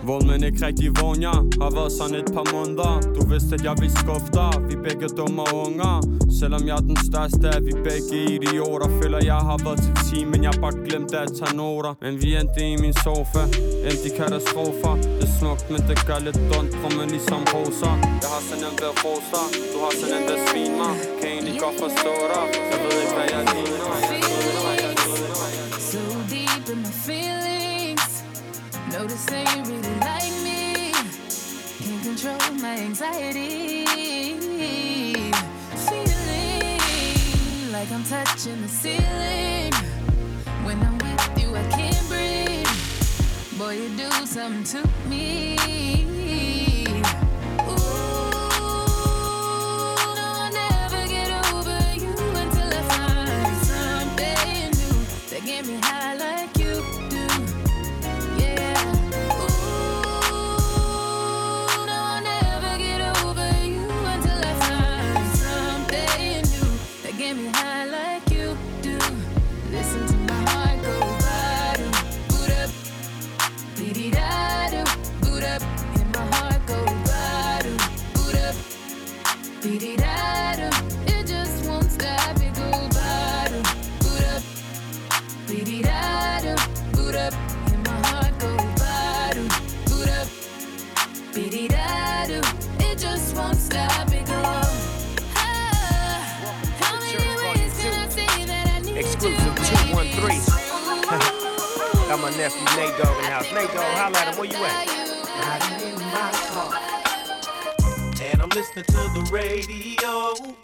Vågen, 0.09 0.27
men 0.31 0.41
ikke 0.49 0.61
rigtig 0.67 0.89
vågen, 1.01 1.23
jeg 1.29 1.37
har 1.63 1.71
været 1.79 1.93
sådan 1.99 2.17
et 2.23 2.29
par 2.37 2.47
måneder. 2.55 2.93
Du 3.17 3.23
vidste, 3.33 3.51
at 3.57 3.63
jeg 3.69 3.75
ville 3.83 3.97
skuffe 4.03 4.29
dig, 4.41 4.53
vi 4.69 4.73
er 4.79 4.83
begge 4.89 5.09
dumme 5.19 5.45
unger. 5.65 5.95
Selvom 6.41 6.63
jeg 6.69 6.77
er 6.81 6.85
den 6.93 6.99
største, 7.11 7.47
er 7.57 7.61
vi 7.69 7.73
begge 7.89 8.17
idioter. 8.37 8.89
Føler, 9.01 9.21
jeg 9.33 9.41
har 9.49 9.59
været 9.67 9.81
til 9.85 9.95
team, 10.07 10.27
men 10.33 10.41
jeg 10.45 10.51
har 10.55 10.61
bare 10.67 10.77
glemt 10.87 11.11
at 11.23 11.29
tage 11.39 11.55
noter. 11.61 11.93
Men 12.05 12.13
vi 12.23 12.29
endte 12.41 12.61
i 12.73 12.77
min 12.85 12.95
sofa, 13.05 13.43
endte 13.89 14.05
i 14.11 14.13
katastrofer. 14.21 14.95
Det 15.19 15.27
er 15.29 15.33
smukt, 15.41 15.65
men 15.73 15.81
det 15.89 15.97
gør 16.09 16.19
lidt 16.27 16.41
ondt, 16.59 16.73
for 16.81 16.91
man 16.99 17.09
ligesom 17.17 17.43
roser. 17.55 17.95
Jeg 18.25 18.31
har 18.35 18.43
så 18.49 18.55
nemt 18.63 18.79
ved 18.83 18.89
at 18.95 18.99
rose 19.05 19.29
dig, 19.35 19.47
du 19.73 19.77
har 19.85 19.93
så 20.01 20.07
nemt 20.13 20.27
ved 20.29 20.37
at 20.39 20.43
svine 20.49 20.75
mig 20.81 20.95
Kan 21.19 21.29
egentlig 21.35 21.57
godt 21.65 21.77
forstå 21.85 22.13
dig, 22.33 22.45
jeg 22.71 22.79
ved 22.85 22.95
ikke, 23.03 23.15
hvad 23.19 23.29
jeg 23.35 23.43
ligner 23.53 23.70
That 29.31 29.47
you 29.57 29.63
really 29.63 29.95
like 30.01 30.35
me. 30.43 30.91
Can't 31.79 32.03
control 32.03 32.53
my 32.61 32.77
anxiety. 32.79 33.87
Feeling 35.87 36.81
like 37.71 37.91
I'm 37.93 38.03
touching 38.03 38.61
the 38.61 38.69
ceiling. 38.69 39.73
When 40.65 40.83
I'm 40.83 40.99
with 40.99 41.39
you, 41.41 41.55
I 41.55 41.63
can't 41.71 42.09
breathe. 42.09 42.67
Boy, 43.57 43.75
you 43.83 43.89
do 43.97 44.11
something 44.27 44.65
to 44.65 44.83
me. 45.09 45.57
Ooh, 47.61 47.75
no, 50.17 50.27
I'll 50.43 50.51
nephew 102.55 102.83
Nate 102.83 102.97
Dogg 102.99 103.17
in 103.17 103.23
the 103.23 103.31
house. 103.31 103.53
Nate 103.53 103.73
Dogg, 103.73 103.95
holla 103.97 104.19
at 104.19 104.29
him. 104.29 104.37
Where 104.37 104.47
you 104.47 104.57
at? 104.57 104.87
Riding 105.41 105.89
in 105.89 105.95
my 106.01 106.31
car. 106.51 106.73
And 108.23 108.43
I'm 108.43 108.49
listening 108.51 108.85
to 108.85 109.03
the 109.15 109.29
radio. 109.33 110.55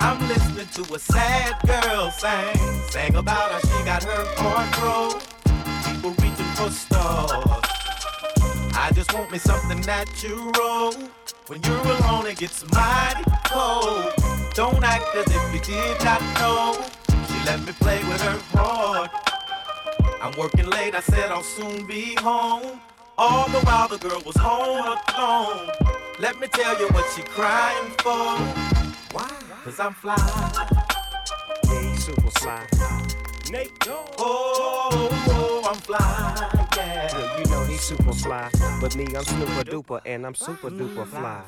I'm 0.00 0.18
listening 0.28 0.66
to 0.66 0.94
a 0.94 0.98
sad 0.98 1.54
girl 1.66 2.10
sing. 2.10 2.56
Sang 2.90 3.14
about 3.16 3.52
how 3.52 3.60
she 3.60 3.84
got 3.84 4.04
her 4.04 4.24
heart 4.36 4.70
broke. 4.80 5.22
People 5.86 6.10
reaching 6.22 6.52
for 6.56 6.70
stars. 6.70 7.60
I 8.74 8.90
just 8.94 9.12
want 9.14 9.30
me 9.30 9.38
something 9.38 9.80
natural. 9.80 10.92
When 11.46 11.62
you're 11.62 11.80
alone, 11.80 12.26
it 12.26 12.38
gets 12.38 12.64
mighty 12.72 13.24
cold. 13.44 14.12
Don't 14.54 14.82
act 14.82 15.14
as 15.14 15.26
if 15.28 15.54
you 15.54 15.60
did 15.60 16.04
not 16.04 16.20
know. 16.40 16.84
She 17.28 17.46
let 17.46 17.60
me 17.60 17.72
play 17.72 17.98
with 18.04 18.20
her 18.22 18.38
heart. 18.56 19.21
I'm 20.22 20.38
working 20.38 20.66
late, 20.66 20.94
I 20.94 21.00
said 21.00 21.32
I'll 21.32 21.42
soon 21.42 21.84
be 21.84 22.14
home. 22.20 22.80
All 23.18 23.48
the 23.48 23.58
while 23.66 23.88
the 23.88 23.98
girl 23.98 24.22
was 24.24 24.36
home 24.36 24.86
alone. 24.86 25.68
Let 26.20 26.38
me 26.38 26.46
tell 26.46 26.78
you 26.78 26.86
what 26.90 27.04
she 27.12 27.22
crying 27.22 27.90
for. 27.98 28.38
Why? 29.10 29.28
Cause 29.64 29.80
I'm 29.80 29.94
fly. 29.94 30.14
Yeah, 31.64 31.82
he's 31.82 32.04
super 32.04 32.30
fly. 32.38 32.64
Nate, 33.50 33.72
oh, 33.88 34.06
oh, 34.18 35.68
I'm 35.68 35.74
fly, 35.80 35.98
yeah. 36.76 37.08
Yeah, 37.12 37.38
you 37.38 37.44
know 37.46 37.64
he's 37.64 37.80
super 37.80 38.12
fly. 38.12 38.48
But 38.80 38.94
me, 38.94 39.06
I'm 39.16 39.24
super 39.24 39.64
duper, 39.64 40.00
and 40.06 40.24
I'm 40.24 40.36
super 40.36 40.70
duper 40.70 41.04
fly. 41.04 41.42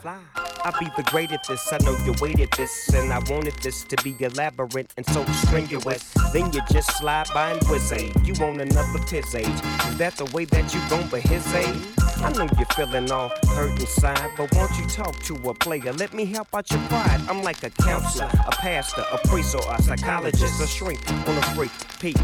I 0.66 0.70
be 0.80 0.86
the 0.96 1.02
great 1.02 1.30
at 1.30 1.46
this, 1.46 1.70
I 1.74 1.78
know 1.84 1.94
you 2.06 2.14
waited 2.22 2.50
this, 2.52 2.88
and 2.94 3.12
I 3.12 3.18
wanted 3.30 3.52
this 3.62 3.84
to 3.84 3.96
be 4.02 4.16
elaborate 4.18 4.90
and 4.96 5.04
so 5.04 5.22
strenuous. 5.44 6.10
Then 6.32 6.50
you 6.54 6.62
just 6.72 6.90
slide 6.96 7.28
by 7.34 7.50
and 7.50 7.62
whiz 7.68 7.92
You 8.24 8.32
want 8.40 8.62
another 8.62 8.98
piss 9.00 9.34
age? 9.34 9.46
Is 9.46 9.98
that 9.98 10.14
the 10.16 10.24
way 10.32 10.46
that 10.46 10.72
you 10.72 10.80
gon' 10.88 11.06
be 11.08 11.20
his 11.20 11.46
age? 11.54 12.03
I 12.24 12.32
know 12.32 12.48
you're 12.56 12.66
feeling 12.74 13.10
all 13.10 13.30
hurt 13.48 13.78
inside, 13.78 14.30
but 14.34 14.50
won't 14.54 14.74
you 14.78 14.86
talk 14.86 15.14
to 15.24 15.34
a 15.50 15.52
player? 15.52 15.92
Let 15.92 16.14
me 16.14 16.24
help 16.24 16.48
out 16.54 16.70
your 16.70 16.80
pride. 16.88 17.20
I'm 17.28 17.42
like 17.42 17.62
a 17.62 17.68
counselor, 17.68 18.30
a 18.46 18.50
pastor, 18.50 19.04
a 19.12 19.18
priest, 19.28 19.54
or 19.54 19.60
a 19.70 19.82
psychologist, 19.82 20.58
a 20.62 20.66
shrink 20.66 21.00
on 21.28 21.36
a 21.36 21.42
freak. 21.54 21.70
Peak, 22.00 22.16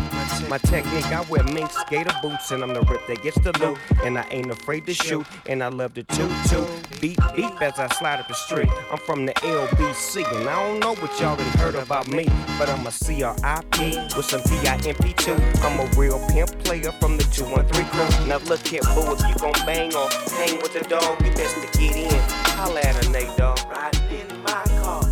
my 0.49 0.57
technique, 0.57 1.05
I 1.07 1.21
wear 1.29 1.45
mink 1.45 1.71
skater 1.71 2.15
boots, 2.23 2.51
and 2.51 2.63
I'm 2.63 2.73
the 2.73 2.81
rip 2.81 3.07
that 3.09 3.23
gets 3.23 3.39
the 3.41 3.53
loot. 3.61 3.79
And 4.03 4.19
I 4.19 4.27
ain't 4.31 4.51
afraid 4.51 4.87
to 4.87 4.95
shoot, 4.95 5.27
and 5.47 5.63
I 5.63 5.69
love 5.69 5.93
to 5.95 6.03
toot 6.03 6.33
toot. 6.49 6.67
Beep 7.01 7.19
beep 7.37 7.61
as 7.61 7.79
I 7.79 7.87
slide 7.95 8.21
up 8.21 8.29
the 8.29 8.35
street. 8.35 8.71
I'm 8.91 8.99
from 8.99 9.27
the 9.27 9.33
LBC, 9.35 10.25
and 10.35 10.49
I 10.49 10.67
don't 10.67 10.81
know 10.81 10.95
what 10.95 11.21
y'all 11.21 11.37
done 11.37 11.47
heard 11.59 11.75
about 11.75 12.09
me, 12.09 12.27
but 12.59 12.71
I'm 12.71 12.87
a 12.87 12.91
CRIP 12.91 14.17
with 14.17 14.25
some 14.25 14.41
VIMP 14.45 15.17
too. 15.17 15.37
I'm 15.63 15.79
a 15.79 15.87
real 15.99 16.19
pimp 16.29 16.59
player 16.65 16.93
from 16.93 17.19
the 17.19 17.25
213 17.25 17.85
crew. 17.87 18.27
Now 18.27 18.39
look 18.49 18.67
here, 18.67 18.83
boo, 18.95 19.13
if 19.13 19.29
you 19.29 19.35
gon' 19.37 19.53
bang 19.67 19.90
or 19.95 20.09
hang 20.37 20.57
with 20.63 20.73
the 20.73 20.85
dog, 20.89 21.21
you 21.25 21.33
best 21.33 21.55
to 21.57 21.79
get 21.79 21.97
in. 21.97 22.11
Holla 22.59 22.81
at 22.81 23.07
a 23.07 23.11
Nate, 23.11 23.37
dog. 23.37 23.59
Riding 23.71 24.21
in 24.21 24.43
my 24.43 24.63
car. 24.83 25.03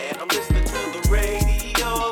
And 0.00 0.16
I'm 0.18 0.28
listening 0.28 0.64
to 0.64 0.80
the 0.96 1.08
radio. 1.10 2.10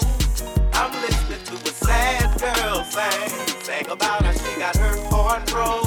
I'm 0.72 0.92
listening 1.02 1.42
to 1.46 1.54
a 1.54 1.72
sad 1.72 2.38
girl 2.38 2.84
sing. 2.84 3.62
Sang 3.62 3.90
about 3.90 4.24
how 4.24 4.32
she 4.32 4.58
got 4.58 4.76
her 4.76 4.96
heart 5.10 5.46
broke. 5.46 5.84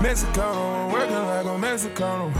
Mexicano, 0.00 0.92
working 0.92 1.14
like 1.14 1.46
a 1.46 1.58
Mexicano. 1.58 2.30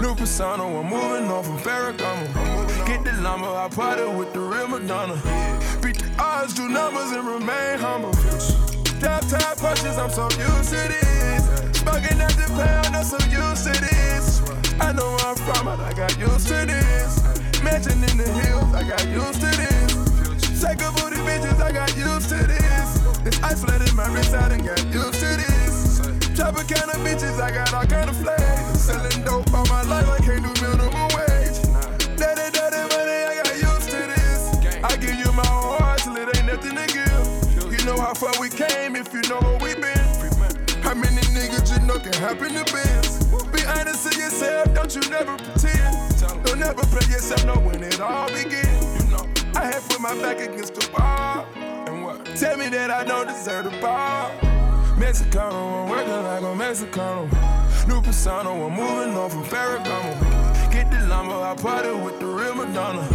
New 0.00 0.14
persona, 0.14 0.64
I'm 0.64 0.86
moving 0.88 1.30
on 1.30 1.44
from 1.44 1.58
Ferragamo. 1.58 2.86
Get 2.86 3.04
the 3.04 3.12
llama, 3.22 3.54
I 3.54 3.68
party 3.68 4.04
with 4.16 4.32
the 4.32 4.40
real 4.40 4.68
Madonna. 4.68 5.14
Beat 5.80 5.98
the 5.98 6.10
odds, 6.18 6.54
do 6.54 6.68
numbers, 6.68 7.12
and 7.12 7.26
remain 7.26 7.78
humble. 7.78 8.63
Drop 9.00 9.20
top 9.28 9.56
punches, 9.58 9.98
I'm 9.98 10.10
so 10.10 10.24
used 10.30 10.70
to 10.70 10.82
this. 10.88 11.44
Smoking 11.78 12.20
at 12.20 12.34
the 12.38 12.46
pound, 12.56 12.96
I'm 12.96 13.04
so 13.04 13.18
used 13.28 13.64
to 13.66 13.74
this. 13.80 14.40
I 14.80 14.92
know 14.92 15.10
where 15.12 15.26
I'm 15.26 15.36
from, 15.36 15.66
but 15.66 15.80
I 15.80 15.92
got 15.92 16.18
used 16.18 16.48
to 16.48 16.66
this. 16.66 17.62
Mansion 17.62 18.02
in 18.04 18.16
the 18.16 18.28
hills, 18.28 18.74
I 18.74 18.82
got 18.88 19.06
used 19.08 19.40
to 19.40 19.50
this. 19.56 20.62
Take 20.62 20.82
a 20.82 20.90
booty 20.92 21.20
bitches, 21.26 21.60
I 21.60 21.72
got 21.72 21.96
used 21.96 22.28
to 22.30 22.36
this. 22.46 23.26
It's 23.26 23.42
isolated 23.42 23.94
my 23.94 24.06
wrist, 24.12 24.34
I 24.34 24.48
done 24.48 24.64
got 24.64 24.84
used 24.92 25.20
to 25.20 25.36
this. 25.36 25.54
Of 26.44 26.54
kind 26.68 26.90
of 26.90 27.00
bitches, 27.00 27.40
I 27.40 27.50
got 27.50 27.72
all 27.72 27.86
kind 27.86 28.10
of 28.10 28.16
flags. 28.18 28.80
Selling 28.80 29.24
dope 29.24 29.52
all 29.54 29.64
my 29.66 29.82
life, 29.82 30.08
I 30.08 30.18
can't 30.18 30.42
do 30.42 30.62
minimum 30.62 31.08
wage. 31.16 31.33
How 38.04 38.12
far 38.12 38.38
we 38.38 38.50
came 38.50 38.96
if 38.96 39.14
you 39.14 39.22
know 39.30 39.40
where 39.40 39.58
we 39.64 39.74
been. 39.80 39.96
How 40.84 40.92
many 40.92 41.22
niggas 41.32 41.72
you 41.72 41.86
know 41.86 41.98
can 41.98 42.12
happen 42.12 42.52
to 42.52 42.64
biz? 42.70 43.24
Be 43.50 43.64
honest 43.64 44.12
to 44.12 44.18
yourself, 44.18 44.74
don't 44.74 44.94
you 44.94 45.00
never 45.08 45.38
pretend. 45.38 46.20
Don't 46.44 46.58
never 46.58 46.82
play 46.92 47.06
yourself, 47.08 47.46
know 47.46 47.58
when 47.66 47.82
it 47.82 47.98
all 48.00 48.28
begin. 48.28 48.74
You 49.00 49.10
know, 49.10 49.26
I 49.54 49.64
had 49.72 49.82
put 49.88 50.00
my 50.00 50.14
back 50.20 50.38
against 50.38 50.74
the 50.74 50.86
wall. 50.92 51.46
And 51.56 52.04
what? 52.04 52.26
Tell 52.36 52.58
me 52.58 52.68
that 52.68 52.90
I 52.90 53.04
don't 53.04 53.26
deserve 53.26 53.64
the 53.64 53.80
ball. 53.80 54.30
Mexicano, 55.00 55.84
I'm 55.84 55.88
working 55.88 56.12
like 56.12 56.42
a 56.42 56.54
Mexicano. 56.62 57.88
New 57.88 58.02
persona, 58.02 58.50
I'm 58.50 58.74
moving 58.74 59.16
on 59.16 59.30
from 59.30 59.44
Ferragamo. 59.44 60.70
Get 60.70 60.90
the 60.90 61.00
lumber, 61.06 61.32
I 61.32 61.54
party 61.56 61.88
with 61.88 62.20
the 62.20 62.26
real 62.26 62.54
Madonna. 62.54 63.08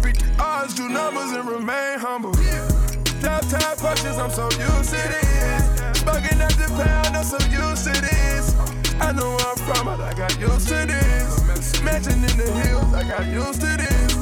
Beat 0.00 0.20
the 0.20 0.32
odds, 0.40 0.74
do 0.74 0.88
numbers, 0.88 1.32
and 1.32 1.48
remain 1.48 1.98
humble. 1.98 2.32
Top 2.32 2.77
time 3.22 3.76
punches, 3.78 4.18
I'm 4.18 4.30
so 4.30 4.44
used 4.44 4.90
to 4.90 5.02
this. 5.08 6.02
Bugging 6.02 6.40
at 6.40 6.52
the 6.52 6.66
pound, 6.76 7.16
I'm 7.16 7.24
so 7.24 7.38
used 7.48 7.84
to 7.84 8.00
this. 8.00 8.54
I 9.00 9.12
know 9.12 9.30
where 9.36 9.46
I'm 9.46 9.56
from, 9.56 9.86
but 9.86 10.00
I 10.00 10.14
got 10.14 10.38
used 10.38 10.68
to 10.68 10.86
this. 10.86 11.82
Mansion 11.82 12.14
in 12.14 12.36
the 12.36 12.50
hills, 12.62 12.94
I 12.94 13.02
got 13.02 13.26
used 13.26 13.60
to 13.60 13.76
this. 13.76 14.14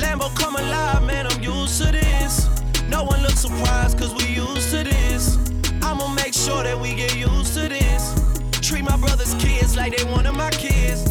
Lambo 0.00 0.34
come 0.36 0.56
alive, 0.56 1.02
man, 1.04 1.26
I'm 1.26 1.42
used 1.42 1.82
to 1.82 1.92
this. 1.92 2.48
No 2.88 3.04
one 3.04 3.22
looks 3.22 3.40
surprised, 3.40 3.98
cause 3.98 4.14
we 4.14 4.34
used 4.34 4.70
to 4.70 4.84
this. 4.84 5.36
I'ma 5.82 6.08
make 6.14 6.34
sure 6.34 6.62
that 6.62 6.78
we 6.78 6.94
get 6.94 7.16
used 7.16 7.54
to 7.54 7.68
this. 7.68 8.14
Treat 8.60 8.84
my 8.84 8.96
brother's 8.96 9.34
kids 9.34 9.76
like 9.76 9.96
they 9.96 10.04
one 10.04 10.26
of 10.26 10.36
my 10.36 10.50
kids. 10.50 11.04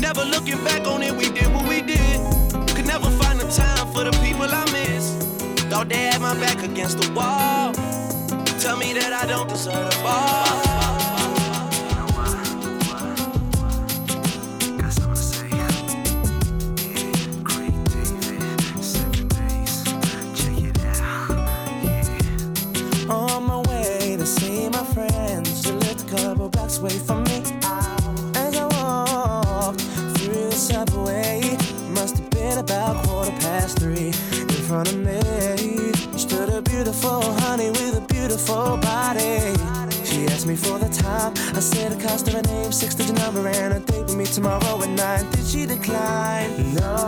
Never 0.00 0.24
looking 0.24 0.62
back 0.64 0.86
on 0.86 1.02
it, 1.02 1.14
we 1.14 1.30
did 1.30 1.52
what 1.54 1.68
we 1.68 1.80
did. 1.80 2.20
Could 2.74 2.86
never 2.86 3.10
find 3.22 3.40
the 3.40 3.48
time 3.50 3.92
for 3.92 4.04
the 4.04 4.12
people 4.22 4.46
I 4.50 4.64
miss. 4.72 5.25
Thought 5.76 5.90
they 5.90 6.06
had 6.06 6.22
my 6.22 6.32
back 6.40 6.62
against 6.64 6.96
the 6.96 7.12
wall. 7.12 7.74
Tell 8.58 8.78
me 8.78 8.94
that 8.94 9.12
I 9.12 9.26
don't 9.26 9.46
deserve 9.46 9.74
the 9.74 9.96
ball. 10.02 10.46
Got 14.78 14.90
something 14.90 15.50
Great 17.44 17.74
TV 17.92 18.40
Sends 18.82 19.20
Check 20.40 20.64
it 20.64 20.78
out 21.02 21.36
On 23.10 23.44
my 23.44 23.60
way 23.68 24.16
to 24.16 24.24
see 24.24 24.70
my 24.70 24.82
friends, 24.82 25.68
who 25.68 25.76
a 25.76 25.94
couple 26.08 26.48
blocks 26.48 26.78
away 26.78 26.98
from 27.00 27.22
me. 27.24 27.42
As 28.34 28.56
I 28.56 28.64
walked 28.80 29.82
through 29.82 30.48
the 30.48 30.52
subway, 30.52 31.58
must 31.90 32.16
have 32.16 32.30
been 32.30 32.56
about 32.56 33.04
quarter 33.04 33.32
past 33.32 33.78
three. 33.78 34.14
In 34.56 34.62
front 34.72 34.88
of 34.88 34.96
me 34.96 35.65
beautiful 36.76 37.22
honey 37.40 37.70
with 37.70 37.96
a 37.96 38.00
beautiful 38.12 38.76
body. 38.76 39.40
She 40.04 40.26
asked 40.26 40.46
me 40.46 40.56
for 40.56 40.78
the 40.78 40.90
time. 40.90 41.32
I 41.56 41.60
said 41.60 41.90
the 41.92 42.06
cost 42.06 42.28
of 42.28 42.34
her 42.34 42.42
name, 42.42 42.70
six 42.70 42.94
digit 42.94 43.16
number, 43.16 43.48
and 43.48 43.72
a 43.72 43.80
date 43.80 44.02
with 44.02 44.16
me 44.16 44.26
tomorrow 44.26 44.82
at 44.82 44.90
nine. 44.90 45.30
Did 45.30 45.46
she 45.46 45.64
decline? 45.64 46.74
No. 46.74 47.05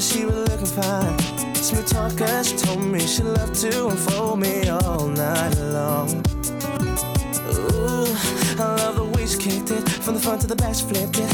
She 0.00 0.24
was 0.24 0.48
looking 0.48 0.66
fine. 0.66 1.18
Smooth 1.54 1.86
talker, 1.88 2.44
she 2.44 2.56
told 2.56 2.82
me 2.82 3.00
she 3.00 3.22
loved 3.22 3.54
to 3.56 3.88
unfold 3.88 4.38
me 4.38 4.68
all 4.68 5.08
night 5.08 5.56
long. 5.58 6.08
Ooh, 7.50 8.06
I 8.60 8.76
love 8.78 8.96
the 8.96 9.10
way 9.14 9.26
she 9.26 9.38
kicked 9.38 9.70
it. 9.72 9.88
From 9.88 10.14
the 10.14 10.20
front 10.20 10.42
to 10.42 10.46
the 10.46 10.54
back, 10.54 10.74
she 10.74 10.84
flipped 10.84 11.18
it. 11.18 11.30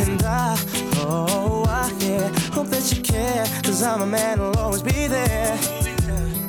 And 0.00 0.22
I, 0.22 0.56
oh, 0.98 1.64
I, 1.68 1.90
yeah, 1.98 2.28
hope 2.52 2.68
that 2.68 2.92
you 2.94 3.02
care. 3.02 3.44
Cause 3.64 3.82
I'm 3.82 4.02
a 4.02 4.06
man 4.06 4.38
who'll 4.38 4.56
always 4.58 4.82
be 4.82 5.08
there. 5.08 5.58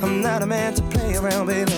I'm 0.02 0.20
not 0.22 0.42
a 0.42 0.46
man 0.46 0.74
to 0.74 0.82
play 0.82 1.16
around, 1.16 1.46
baby. 1.46 1.72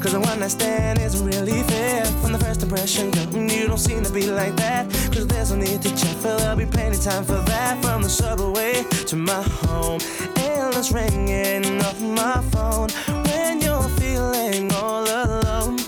Cause 0.00 0.12
the 0.12 0.20
one 0.20 0.42
I 0.42 0.48
stand 0.48 1.00
isn't 1.00 1.26
really 1.26 1.62
fair. 1.64 2.04
From 2.22 2.32
the 2.32 2.38
first 2.38 2.62
impression, 2.62 3.10
girl, 3.10 3.50
you 3.50 3.66
don't 3.66 3.78
seem 3.78 4.04
to 4.04 4.12
be 4.12 4.30
like 4.30 4.54
that. 4.56 4.93
Cause 5.14 5.28
there's 5.28 5.52
no 5.52 5.58
need 5.58 5.80
to 5.82 5.90
check, 5.90 6.16
for 6.16 6.36
there'll 6.36 6.56
be 6.56 6.66
plenty 6.66 6.98
time 6.98 7.22
for 7.22 7.40
that. 7.46 7.80
From 7.80 8.02
the 8.02 8.08
subway 8.08 8.82
to 9.06 9.14
my 9.14 9.42
home, 9.62 10.00
endless 10.34 10.90
ringing 10.90 11.80
off 11.82 12.00
my 12.00 12.42
phone. 12.50 12.88
When 13.28 13.60
you're 13.60 13.88
feeling 14.00 14.72
all 14.72 15.04
alone, 15.04 15.78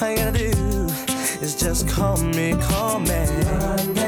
all 0.00 0.10
you 0.10 0.16
gotta 0.16 0.32
do 0.32 0.86
is 1.44 1.60
just 1.60 1.88
call 1.88 2.16
me, 2.22 2.54
call 2.54 3.00
me. 3.00 3.99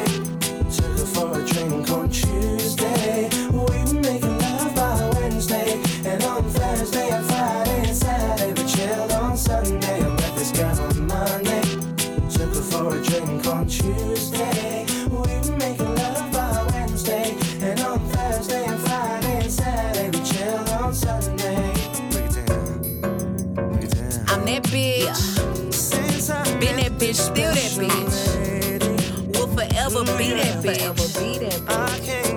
Bitch. 24.72 25.36
Been 26.60 26.76
that 26.76 26.92
bitch, 26.98 27.16
still 27.16 27.52
that 27.52 27.72
bitch. 27.76 29.36
Will 29.36 29.46
forever 29.48 30.04
be 30.16 30.32
that 30.32 30.64
bitch. 30.64 32.31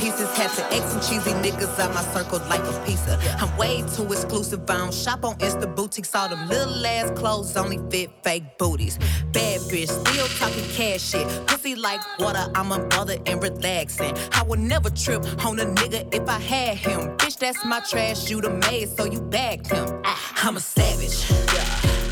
Pieces. 0.00 0.28
Had 0.36 0.50
to 0.56 0.64
X 0.74 0.92
some 0.92 1.00
cheesy 1.00 1.32
niggas 1.44 1.78
out 1.78 1.94
my 1.94 2.02
circle 2.14 2.40
like 2.48 2.60
a 2.60 2.84
pizza. 2.84 3.18
I'm 3.38 3.54
way 3.56 3.84
too 3.94 4.06
exclusive. 4.06 4.68
I 4.68 4.78
don't 4.78 4.94
shop 4.94 5.24
on 5.24 5.36
Insta 5.38 5.72
boutiques. 5.74 6.14
All 6.14 6.28
them 6.28 6.48
little 6.48 6.84
ass 6.86 7.10
clothes 7.18 7.56
only 7.56 7.78
fit 7.90 8.10
fake 8.22 8.58
booties. 8.58 8.98
Bad 9.32 9.60
bitch, 9.70 9.88
still 9.88 10.26
talking 10.38 10.64
cash 10.70 11.02
shit. 11.02 11.26
Pussy 11.46 11.74
like 11.74 12.00
water, 12.18 12.50
I'm 12.54 12.70
unbothered 12.70 13.28
and 13.30 13.42
relaxing. 13.42 14.16
I 14.32 14.42
would 14.42 14.60
never 14.60 14.90
trip 14.90 15.22
on 15.44 15.60
a 15.60 15.66
nigga 15.66 16.12
if 16.14 16.28
I 16.28 16.38
had 16.38 16.78
him. 16.78 17.16
Bitch, 17.18 17.38
that's 17.38 17.64
my 17.64 17.80
trash. 17.80 18.30
You 18.30 18.40
the 18.40 18.50
maid, 18.50 18.88
so 18.88 19.04
you 19.04 19.20
bagged 19.20 19.68
him. 19.70 19.86
Ah, 20.04 20.32
I'm 20.42 20.56
a 20.56 20.60
savage. 20.60 21.26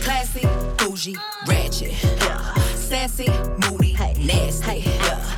Classy, 0.05 0.47
bougie, 0.79 1.17
ratchet. 1.47 1.93
Sassy, 2.75 3.29
moody, 3.59 3.95
nasty. 4.19 4.79
Yeah. 4.79 5.38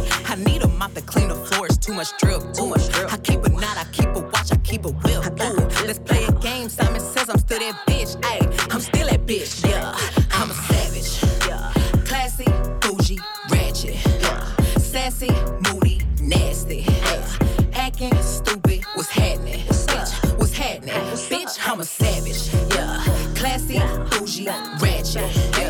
I 0.31 0.35
need 0.35 0.63
a 0.63 0.67
mop 0.69 0.93
to 0.93 1.01
clean 1.01 1.27
the 1.27 1.35
floors, 1.35 1.77
too 1.77 1.93
much 1.93 2.17
drip. 2.17 2.41
Too 2.53 2.65
much 2.65 2.87
drip. 2.87 3.11
I 3.11 3.17
keep 3.17 3.43
a 3.43 3.49
knot, 3.49 3.75
I 3.77 3.83
keep 3.91 4.07
a 4.15 4.21
watch, 4.21 4.53
I 4.53 4.55
keep 4.63 4.85
a 4.85 4.91
whip. 4.91 5.25
Ooh. 5.41 5.85
Let's 5.85 5.99
play 5.99 6.23
a 6.23 6.31
game. 6.31 6.69
Simon 6.69 7.01
says 7.01 7.29
I'm 7.29 7.37
still 7.37 7.59
that 7.59 7.75
bitch. 7.85 8.15
Ayy, 8.21 8.73
I'm 8.73 8.79
still 8.79 9.07
that 9.07 9.25
bitch. 9.27 9.67
Yeah, 9.69 9.93
I'm 10.31 10.49
a 10.49 10.53
savage. 10.53 11.21
Yeah, 11.45 11.73
classy, 12.05 12.45
bougie, 12.79 13.19
ratchet. 13.49 13.97
Yeah, 14.21 14.55
sassy, 14.77 15.31
moody, 15.67 15.99
nasty. 16.21 16.85
Yeah, 16.87 17.73
acting 17.73 18.15
stupid. 18.21 18.85
What's 18.95 19.09
happening? 19.09 19.59
Bitch, 19.67 20.39
what's 20.39 20.53
happening? 20.53 20.95
Bitch, 20.95 21.59
I'm 21.69 21.81
a 21.81 21.83
savage. 21.83 22.53
Yeah, 22.73 23.03
classy, 23.35 23.79
bougie, 24.11 24.47
ratchet. 24.79 25.60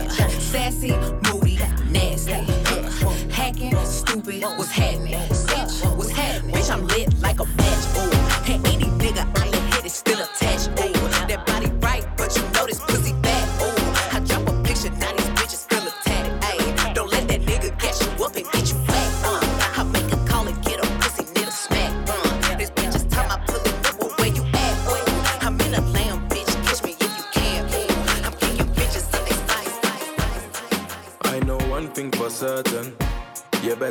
What's 4.24 4.70
happening? 4.72 5.14
Bitch, 5.14 5.98
what's 5.98 6.12
happening? 6.12 6.54
Bitch, 6.56 6.72
I'm 6.72 6.86
lit 6.86 7.11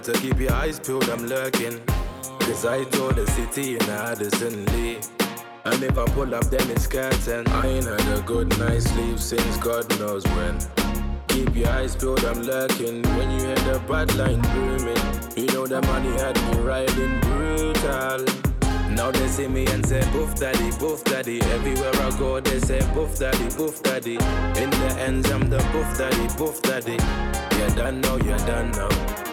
You 0.01 0.07
better 0.07 0.21
keep 0.21 0.41
your 0.41 0.53
eyes 0.55 0.81
peeled, 0.81 1.11
I'm 1.11 1.27
lurking. 1.27 1.79
Cause 2.41 2.65
I 2.65 2.85
told 2.85 3.17
the 3.17 3.27
city 3.27 3.75
in 3.75 3.83
Addison 3.83 4.65
Lee. 4.73 4.99
And 5.67 5.83
if 5.83 5.99
I 5.99 6.07
pull 6.07 6.35
up, 6.35 6.45
then 6.45 6.71
it's 6.71 6.87
curtain. 6.87 7.47
I 7.49 7.67
ain't 7.67 7.85
had 7.85 8.19
a 8.19 8.23
good 8.23 8.49
night's 8.59 8.89
sleep 8.91 9.19
since 9.19 9.59
God 9.59 9.87
knows 9.99 10.25
when. 10.29 10.59
Keep 11.29 11.55
your 11.55 11.69
eyes 11.69 11.97
peeled, 11.97 12.25
I'm 12.25 12.41
lurking. 12.41 13.03
When 13.03 13.31
you 13.31 13.41
hear 13.41 13.55
the 13.57 13.83
bad 13.87 14.15
line 14.15 14.41
booming, 14.41 15.37
you 15.37 15.53
know 15.53 15.67
the 15.67 15.83
money 15.83 16.17
had 16.17 16.37
me 16.47 16.63
riding 16.63 17.21
brutal. 17.21 18.25
Now 18.95 19.11
they 19.11 19.29
see 19.29 19.49
me 19.49 19.67
and 19.67 19.85
say, 19.85 20.01
Boof 20.13 20.35
daddy, 20.37 20.71
boof 20.79 21.05
daddy. 21.05 21.43
Everywhere 21.43 21.95
I 21.97 22.19
go, 22.19 22.41
they 22.41 22.59
say, 22.61 22.81
Boof 22.95 23.19
daddy, 23.19 23.55
boof 23.55 23.83
daddy. 23.83 24.15
In 24.15 24.71
the 24.71 24.97
ends, 24.99 25.31
I'm 25.31 25.51
the 25.51 25.59
boof 25.73 25.99
daddy, 25.99 26.27
boof 26.39 26.63
daddy. 26.63 26.97
You're 27.59 27.77
done 27.77 28.01
now, 28.01 28.17
you're 28.17 28.39
done 28.39 28.71
now. 28.71 29.30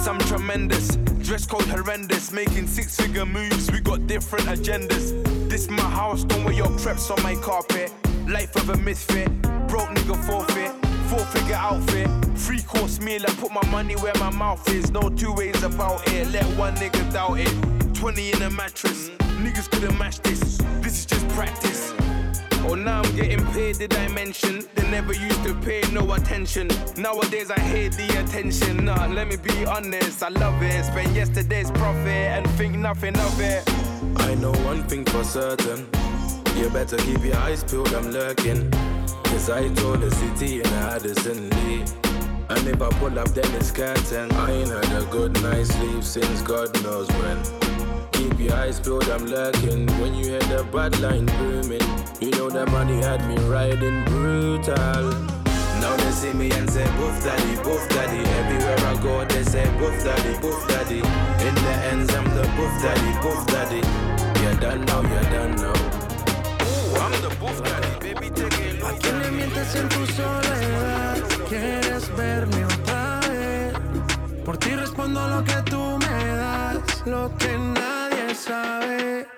Once 0.00 0.08
I'm 0.08 0.28
tremendous, 0.28 0.96
dress 1.20 1.44
code 1.44 1.66
horrendous, 1.66 2.32
making 2.32 2.66
six 2.66 2.96
figure 2.96 3.26
moves, 3.26 3.70
we 3.70 3.80
got 3.80 4.06
different 4.06 4.46
agendas. 4.46 5.12
This 5.50 5.68
my 5.68 5.82
house, 5.82 6.24
don't 6.24 6.42
wear 6.42 6.54
your 6.54 6.74
creps 6.78 7.10
on 7.10 7.22
my 7.22 7.34
carpet. 7.34 7.92
Life 8.26 8.56
of 8.56 8.70
a 8.70 8.78
misfit, 8.78 9.30
broke 9.68 9.90
nigga 9.90 10.16
forfeit, 10.24 10.72
four 11.10 11.18
figure 11.26 11.54
outfit, 11.54 12.08
three 12.34 12.62
course 12.62 12.98
meal, 12.98 13.20
I 13.28 13.34
put 13.34 13.52
my 13.52 13.66
money 13.66 13.94
where 13.96 14.14
my 14.14 14.30
mouth 14.30 14.66
is, 14.70 14.90
no 14.90 15.10
two 15.10 15.34
ways 15.34 15.62
about 15.62 16.08
it, 16.14 16.30
let 16.30 16.46
one 16.56 16.74
nigga 16.76 17.12
doubt 17.12 17.38
it. 17.38 17.94
20 17.94 18.32
in 18.32 18.40
a 18.40 18.48
mattress, 18.48 19.10
niggas 19.44 19.70
couldn't 19.70 19.98
match 19.98 20.18
this, 20.20 20.56
this 20.80 21.00
is 21.00 21.04
just 21.04 21.28
practice. 21.28 21.92
Oh, 22.68 22.74
now 22.74 23.02
I'm 23.02 23.16
getting 23.16 23.44
paid, 23.46 23.78
did 23.78 23.94
I 23.94 24.08
mention? 24.08 24.64
They 24.74 24.88
never 24.90 25.12
used 25.12 25.42
to 25.44 25.54
pay 25.54 25.82
no 25.92 26.12
attention. 26.12 26.68
Nowadays 26.96 27.50
I 27.50 27.58
hate 27.60 27.92
the 27.92 28.06
attention. 28.22 28.84
Nah, 28.84 29.06
let 29.06 29.28
me 29.28 29.36
be 29.36 29.64
honest, 29.64 30.22
I 30.22 30.28
love 30.28 30.62
it. 30.62 30.84
Spend 30.84 31.14
yesterday's 31.16 31.70
profit 31.70 32.28
and 32.36 32.48
think 32.50 32.76
nothing 32.76 33.16
of 33.18 33.40
it. 33.40 33.62
I 34.16 34.34
know 34.34 34.52
one 34.64 34.82
thing 34.84 35.04
for 35.04 35.24
certain. 35.24 35.86
You 36.56 36.68
better 36.70 36.96
keep 36.98 37.24
your 37.24 37.36
eyes 37.38 37.64
peeled, 37.64 37.94
I'm 37.94 38.10
lurking. 38.10 38.70
Cause 39.24 39.48
I 39.48 39.68
told 39.74 40.00
the 40.00 40.10
city 40.10 40.60
in 40.60 40.66
Addison 40.66 41.48
Lee. 41.50 41.84
And 42.50 42.66
if 42.66 42.82
I 42.82 42.88
pull 42.98 43.16
up, 43.18 43.28
then 43.28 43.50
it's 43.54 43.70
curtain. 43.70 44.30
I 44.32 44.52
ain't 44.52 44.68
had 44.68 45.02
a 45.02 45.06
good 45.06 45.40
night's 45.42 45.72
sleep 45.74 46.02
since 46.02 46.42
God 46.42 46.68
knows 46.82 47.08
when. 47.08 47.89
Keep 48.20 48.38
your 48.38 48.52
eyes 48.52 48.78
peeled, 48.78 49.08
I'm 49.08 49.24
lurking. 49.24 49.86
When 49.98 50.14
you 50.14 50.26
hear 50.32 50.44
the 50.52 50.62
bad 50.70 51.00
line 51.00 51.24
booming, 51.24 51.80
you 52.20 52.30
know 52.32 52.50
the 52.50 52.66
money 52.66 53.00
had 53.00 53.26
me 53.26 53.36
riding 53.48 54.04
brutal. 54.04 55.04
Now 55.80 55.96
they 55.96 56.10
see 56.10 56.34
me 56.34 56.50
and 56.50 56.68
say, 56.68 56.84
Boof 56.98 57.16
daddy, 57.24 57.56
boof 57.64 57.88
daddy. 57.88 58.20
Everywhere 58.40 58.80
I 58.92 59.02
go, 59.02 59.24
they 59.24 59.42
say, 59.42 59.64
Boof 59.78 59.96
daddy, 60.04 60.38
boof 60.42 60.68
daddy. 60.68 60.98
In 60.98 61.54
the 61.64 61.74
ends, 61.92 62.14
I'm 62.14 62.28
the 62.36 62.44
boof 62.56 62.74
daddy, 62.84 63.10
boof 63.24 63.40
daddy. 63.46 63.80
You're 64.42 64.60
done 64.60 64.84
now, 64.84 65.00
you're 65.00 65.30
done 65.32 65.56
now. 65.56 65.80
Ooh, 66.68 67.00
I'm 67.00 67.12
the 67.24 67.34
boof 67.40 67.56
daddy, 67.64 68.12
baby, 68.12 68.28
take 68.36 68.82
a 68.82 68.86
¿A 68.86 68.98
quién 68.98 69.18
le 69.22 69.30
mientes 69.30 69.74
en 69.76 69.88
tu 69.88 70.06
soledad? 70.12 71.16
¿Quieres 71.48 72.14
verme 72.14 72.66
otra 72.66 73.20
vez? 73.30 73.72
Por 74.44 74.58
ti 74.58 74.76
respondo 74.76 75.26
lo 75.26 75.42
que 75.42 75.62
tú 75.70 75.80
me 75.96 76.26
das, 76.36 77.06
lo 77.06 77.34
que 77.38 77.56
nadie 77.56 77.79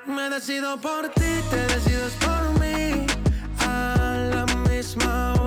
Me 0.06 0.30
decido 0.30 0.80
por 0.80 1.08
ti, 1.10 1.32
te 1.50 1.56
decides 1.74 2.12
por 2.24 2.58
mí. 2.60 3.06
A 3.60 4.16
la 4.34 4.46
misma 4.70 5.34
hora 5.34 5.41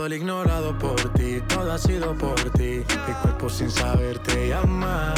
todo 0.00 0.06
el 0.06 0.14
ignorado 0.14 0.78
por 0.78 1.12
ti, 1.12 1.42
todo 1.46 1.72
ha 1.72 1.76
sido 1.76 2.14
por 2.14 2.40
ti. 2.52 2.82
Mi 3.06 3.14
cuerpo 3.20 3.50
sin 3.50 3.70
saber 3.70 4.18
te 4.20 4.48
llama. 4.48 5.12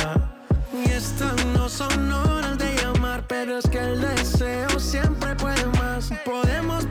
Y 0.73 0.91
estas 0.91 1.47
no 1.55 1.69
son 1.69 2.11
horas 2.11 2.59
de 2.59 2.75
llamar, 2.75 3.23
pero 3.29 3.59
es 3.59 3.69
que 3.69 3.79
el 3.79 4.01
deseo 4.01 4.81
siempre 4.81 5.37
puede 5.37 5.65
más. 5.79 6.11
Podemos 6.25 6.85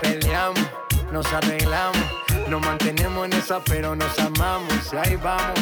Peleamos, 0.00 0.66
nos 1.12 1.32
arreglamos, 1.32 1.98
nos 2.48 2.60
mantenemos 2.60 3.26
en 3.26 3.32
esa, 3.34 3.60
pero 3.60 3.94
nos 3.94 4.18
amamos. 4.18 4.92
Y 4.92 4.96
ahí 4.96 5.16
vamos. 5.16 5.60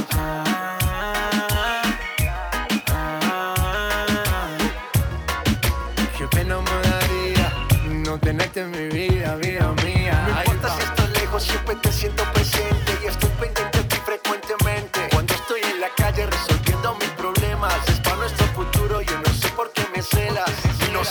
Qué 6.16 6.26
pena 6.28 6.56
me 6.58 6.88
daría 6.88 7.52
no 8.04 8.18
tenerte 8.18 8.60
en 8.62 8.70
mi 8.70 8.88
vida, 8.88 9.36
vida 9.36 9.72
mía. 9.84 10.24
No 10.26 10.38
importa 10.40 10.74
si 10.76 10.82
estoy 10.82 11.08
lejos, 11.20 11.42
siempre 11.42 11.74
te 11.76 11.92
siento 11.92 12.24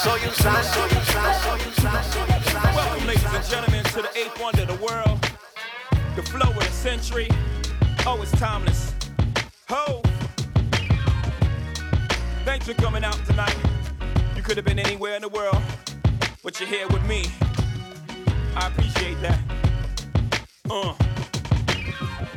Welcome, 0.07 0.31
ladies 3.07 3.25
and 3.25 3.43
gentlemen, 3.43 3.83
to 3.83 4.01
the 4.01 4.09
eighth 4.15 4.39
wonder 4.39 4.61
of 4.61 4.69
the 4.69 4.85
world, 4.85 5.19
the 6.15 6.23
flow 6.23 6.49
of 6.49 6.59
the 6.59 6.71
century. 6.71 7.27
Oh, 8.05 8.17
it's 8.21 8.31
timeless. 8.39 8.93
Ho! 9.67 10.01
Thanks 12.45 12.67
for 12.67 12.73
coming 12.75 13.03
out 13.03 13.19
tonight. 13.25 13.57
You 14.33 14.41
could 14.41 14.55
have 14.55 14.65
been 14.65 14.79
anywhere 14.79 15.17
in 15.17 15.23
the 15.23 15.29
world, 15.29 15.61
but 16.41 16.57
you're 16.57 16.69
here 16.69 16.87
with 16.87 17.05
me. 17.05 17.25
I 18.55 18.67
appreciate 18.67 19.19
that. 19.21 19.39
Uh. 20.69 21.06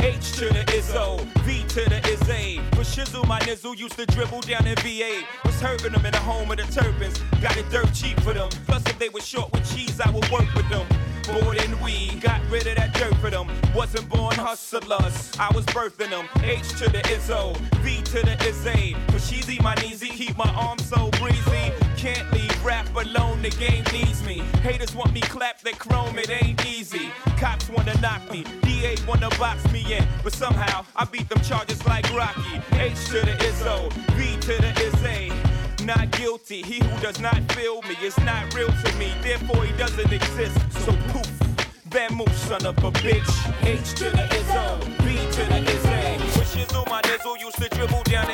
H 0.03 0.33
to 0.33 0.47
the 0.49 0.65
Izzo, 0.73 1.21
V 1.45 1.63
to 1.69 1.89
the 1.89 2.01
Izzy. 2.09 2.61
For 2.73 2.83
Shizzle, 2.83 3.27
my 3.27 3.39
nizzle 3.41 3.77
used 3.77 3.97
to 3.97 4.07
dribble 4.07 4.41
down 4.41 4.67
in 4.67 4.75
VA. 4.77 5.23
Was 5.45 5.61
hurting 5.61 5.93
them 5.93 6.05
in 6.07 6.13
the 6.13 6.19
home 6.19 6.51
of 6.51 6.57
the 6.57 6.65
turbans. 6.65 7.19
Got 7.43 7.57
it 7.57 7.69
dirt 7.71 7.93
cheap 7.93 8.19
for 8.21 8.33
them. 8.33 8.49
Plus, 8.67 8.85
if 8.87 8.99
they 8.99 9.11
were 9.11 9.21
short 9.21 9.53
with 9.53 9.71
cheese, 9.75 10.01
I 10.01 10.11
would 10.11 10.29
work 10.31 10.53
with 10.55 10.69
them. 10.71 10.87
More 11.33 11.55
than 11.55 11.81
we 11.81 12.17
got 12.17 12.41
rid 12.51 12.67
of 12.67 12.77
that 12.77 12.95
dirt 12.95 13.15
for 13.17 13.31
them. 13.31 13.47
Wasn't 13.75 14.09
born 14.09 14.35
hustlers, 14.35 15.31
I 15.39 15.49
was 15.55 15.65
birthing 15.67 16.11
them. 16.11 16.27
H 16.43 16.69
to 16.79 16.89
the 16.89 17.03
Izzo, 17.15 17.57
V 17.83 18.03
to 18.03 18.23
the 18.25 18.37
Izzy. 18.49 18.97
For 19.09 19.19
Sheezy, 19.19 19.63
my 19.63 19.75
kneesy, 19.77 20.09
keep 20.11 20.37
my 20.37 20.51
arms 20.55 20.89
so 20.89 21.11
breezy. 21.21 21.73
Can't 22.01 22.33
leave 22.33 22.65
rap 22.65 22.89
alone, 22.97 23.43
the 23.43 23.51
game 23.51 23.85
needs 23.93 24.25
me. 24.25 24.39
Haters 24.63 24.95
want 24.95 25.13
me 25.13 25.21
clap 25.21 25.61
that 25.61 25.79
chrome, 25.79 26.19
it 26.19 26.31
ain't 26.31 26.65
easy. 26.67 27.11
Cops 27.37 27.69
wanna 27.69 27.95
knock 28.01 28.23
me, 28.31 28.43
DA 28.63 28.97
wanna 29.07 29.29
box 29.39 29.71
me 29.71 29.85
in. 29.93 30.07
But 30.25 30.33
somehow, 30.33 30.87
I 30.97 31.05
beat 31.05 31.29
them 31.29 31.43
charges 31.43 31.85
like 31.85 32.11
Rocky. 32.15 32.63
H 32.73 33.05
to 33.09 33.21
the 33.21 33.37
Izzo, 33.49 33.91
B 34.17 34.41
to 34.41 34.55
the 34.63 34.73
Izzy 34.83 35.31
not 35.85 36.11
guilty. 36.13 36.63
He 36.63 36.79
who 36.83 37.01
does 37.01 37.21
not 37.21 37.41
feel 37.53 37.83
me 37.83 37.97
is 38.03 38.17
not 38.21 38.55
real 38.55 38.69
to 38.69 38.93
me. 38.97 39.13
Therefore, 39.23 39.65
he 39.65 39.73
doesn't 39.77 40.13
exist. 40.13 40.57
So 40.85 40.93
poof, 41.09 41.27
Van 41.87 42.15
move, 42.15 42.33
son 42.33 42.65
of 42.65 42.79
a 42.79 42.93
bitch. 42.93 43.31
H 43.63 43.95
to 43.97 44.05
the 44.05 44.25
Izzo, 44.39 44.81
B 45.05 45.17
to 45.37 45.43
the 45.53 45.61
Izzy. 45.75 46.39
With 46.39 46.49
Shizzle, 46.55 46.89
my 46.89 47.03
nizzle 47.03 47.39
used 47.39 47.59
to 47.59 47.69
dribble 47.69 48.05
down 48.05 48.31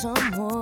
someone 0.00 0.55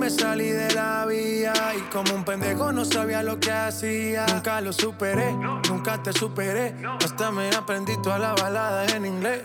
me 0.00 0.08
salí 0.08 0.48
de 0.48 0.72
la 0.72 1.04
vía. 1.04 1.52
Y 1.76 1.80
como 1.92 2.14
un 2.14 2.24
pendejo 2.24 2.72
no 2.72 2.84
sabía 2.84 3.22
lo 3.22 3.38
que 3.38 3.52
hacía. 3.52 4.24
Nunca 4.26 4.60
lo 4.62 4.72
superé, 4.72 5.32
nunca 5.68 6.02
te 6.02 6.12
superé. 6.12 6.74
Hasta 7.04 7.30
me 7.30 7.50
aprendí 7.50 7.96
toda 8.02 8.18
la 8.18 8.32
balada 8.34 8.86
en 8.86 9.04
inglés. 9.04 9.42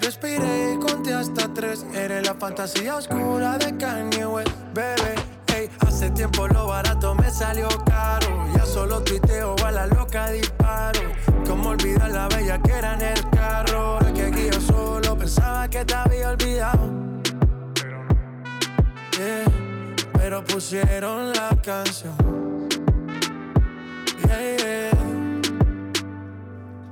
Respiré 0.00 0.74
y 0.74 0.78
conté 0.78 1.14
hasta 1.14 1.54
tres. 1.54 1.86
Eres 1.94 2.26
la 2.26 2.34
fantasía 2.34 2.96
oscura 2.96 3.56
de 3.56 3.76
Kanye 3.76 4.26
West, 4.26 4.50
bebé. 4.74 5.14
Ey, 5.54 5.70
hace 5.86 6.10
tiempo 6.10 6.48
lo 6.48 6.66
barato 6.66 7.14
me 7.14 7.30
salió 7.30 7.68
caro. 7.84 8.26
Ya 8.56 8.66
solo 8.66 9.00
tuiteo 9.02 9.54
a 9.64 9.70
la 9.70 9.86
loca 9.86 10.30
disparo. 10.30 11.00
Como 11.46 11.70
olvidar 11.70 12.10
la 12.10 12.28
bella 12.28 12.60
que 12.60 12.72
era 12.72 12.94
en 12.94 13.02
el 13.02 13.30
carro. 13.30 13.78
Ahora 13.78 14.12
que 14.12 14.22
aquí 14.24 14.48
solo 14.66 15.16
pensaba 15.16 15.68
que 15.68 15.84
te 15.84 15.94
había 15.94 16.30
olvidado. 16.30 16.98
Pero 20.28 20.44
pusieron 20.44 21.32
la 21.32 21.48
canción. 21.62 22.14
Yeah. 24.26 24.90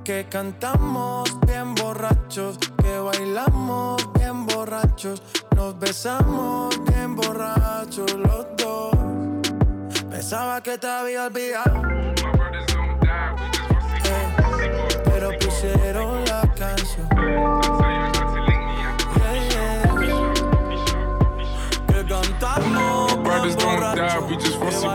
Que 0.03 0.25
cantamos 0.27 1.39
bien 1.45 1.75
borrachos, 1.75 2.57
que 2.81 2.97
bailamos 2.97 4.11
bien 4.13 4.47
borrachos, 4.47 5.21
nos 5.55 5.77
besamos 5.77 6.83
bien 6.85 7.15
borrachos 7.15 8.11
los 8.15 8.47
dos. 8.57 8.95
Pensaba 10.09 10.63
que 10.63 10.79
te 10.79 10.87
había 10.87 11.27
olvidado. 11.27 11.83
Pero 15.05 15.29
pusieron 15.37 16.25
la 16.25 16.41
canción. 16.55 18.16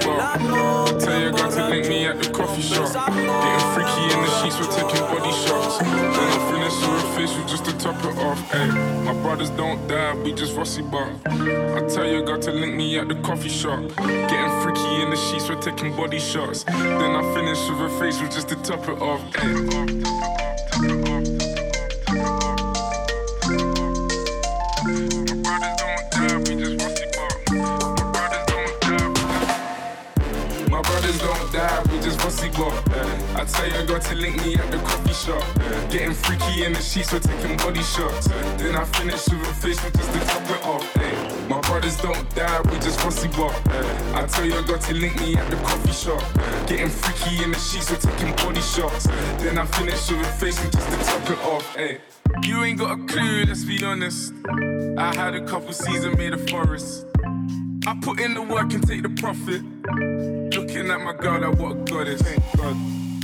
Bar. 0.01 0.99
Tell 0.99 1.21
your 1.21 1.33
girl 1.33 1.51
to 1.51 1.69
link 1.69 1.89
me 1.89 2.07
at 2.07 2.23
the 2.23 2.31
coffee 2.31 2.63
shop. 2.63 2.93
Getting 2.93 3.69
freaky 3.75 4.05
in 4.15 4.21
the 4.25 4.31
sheets, 4.41 4.59
we're 4.61 4.73
taking 4.73 5.05
body 5.07 5.33
shots. 5.45 5.79
Then 5.79 6.29
I 6.33 6.51
finish 6.51 6.77
with 6.81 7.05
a 7.05 7.15
facial 7.17 7.45
just 7.47 7.65
to 7.67 7.79
top 7.79 8.05
it 8.05 8.19
off. 8.19 8.41
Hey, 8.51 8.69
my 9.05 9.13
brothers 9.23 9.51
don't 9.51 9.87
die, 9.89 10.15
we 10.15 10.33
just 10.33 10.55
Vossi 10.55 10.83
Bop. 10.91 11.09
I 11.27 11.87
tell 11.89 12.07
your 12.07 12.23
girl 12.23 12.41
to 12.41 12.53
link 12.53 12.75
me 12.75 12.99
at 12.99 13.09
the 13.09 13.17
coffee 13.17 13.49
shop. 13.49 13.81
Getting 13.97 14.63
freaky 14.63 15.03
in 15.03 15.11
the 15.11 15.17
sheets, 15.17 15.49
we're 15.49 15.61
taking 15.61 15.97
body 15.97 16.19
shots. 16.19 16.65
Then 16.65 17.17
I 17.17 17.23
finish 17.35 17.59
with 17.69 17.81
a 17.81 17.99
facial 17.99 18.29
just 18.29 18.49
to 18.49 18.57
top 18.57 18.89
it 18.89 19.01
off. 19.01 19.21
Hey. 19.37 20.52
I 32.71 33.45
tell 33.45 33.69
your 33.69 33.85
girl 33.87 34.01
to 34.01 34.15
link 34.15 34.37
me 34.45 34.55
at 34.55 34.71
the 34.71 34.79
coffee 34.79 35.13
shop. 35.13 35.43
Getting 35.91 36.15
freaky 36.15 36.65
in 36.65 36.73
the 36.73 36.81
sheets, 36.81 37.13
we're 37.13 37.19
taking 37.19 37.57
body 37.57 37.83
shots. 37.83 38.29
Then 38.57 38.77
I 38.77 38.85
finish 38.85 39.29
with 39.29 39.49
a 39.49 39.55
facial 39.55 39.91
just 39.91 40.13
to 40.13 40.21
top 40.21 40.51
it 40.51 40.65
off. 40.65 40.97
Ay, 40.97 41.47
My 41.49 41.61
brothers 41.61 41.97
don't 41.97 42.35
die, 42.35 42.61
we 42.63 42.79
just 42.79 43.01
Vossi 43.01 43.29
Bop. 43.37 43.53
I 44.15 44.27
tell 44.27 44.45
your 44.45 44.63
girl 44.63 44.79
to 44.79 44.95
link 44.95 45.19
me 45.21 45.37
at 45.37 45.51
the 45.51 45.57
coffee 45.57 45.93
shop. 45.93 46.23
Getting 46.69 46.89
freaky 46.89 47.43
in 47.43 47.51
the 47.51 47.59
sheets, 47.59 47.91
we're 47.91 47.97
taking 47.99 48.35
body 48.37 48.61
shots. 48.61 49.07
Then 49.43 49.59
I 49.59 49.67
finish 49.67 50.11
with 50.11 50.21
a 50.21 50.33
face 50.39 50.63
and 50.63 50.73
just 50.73 50.89
to 50.89 50.97
top 51.05 51.31
it 51.31 51.39
off. 51.45 51.75
Hey. 51.75 51.99
You 52.45 52.63
ain't 52.63 52.79
got 52.79 52.99
a 52.99 53.07
clue, 53.07 53.45
let's 53.45 53.65
be 53.65 53.85
honest. 53.85 54.33
I 54.97 55.15
had 55.15 55.35
a 55.35 55.45
couple 55.47 55.73
seasons 55.73 56.17
made 56.17 56.33
a 56.33 56.39
forest. 56.39 57.07
I 57.85 57.99
put 58.01 58.21
in 58.21 58.35
the 58.35 58.43
work 58.43 58.73
and 58.73 58.87
take 58.87 59.03
the 59.03 59.09
profit. 59.09 59.63
Looking 60.55 60.89
at 60.91 61.01
my 61.01 61.15
girl, 61.15 61.41
like 61.41 61.59
what 61.59 61.73
a 61.73 61.75
goddess. 61.93 62.23
Thank 62.23 62.43
God. 62.57 62.77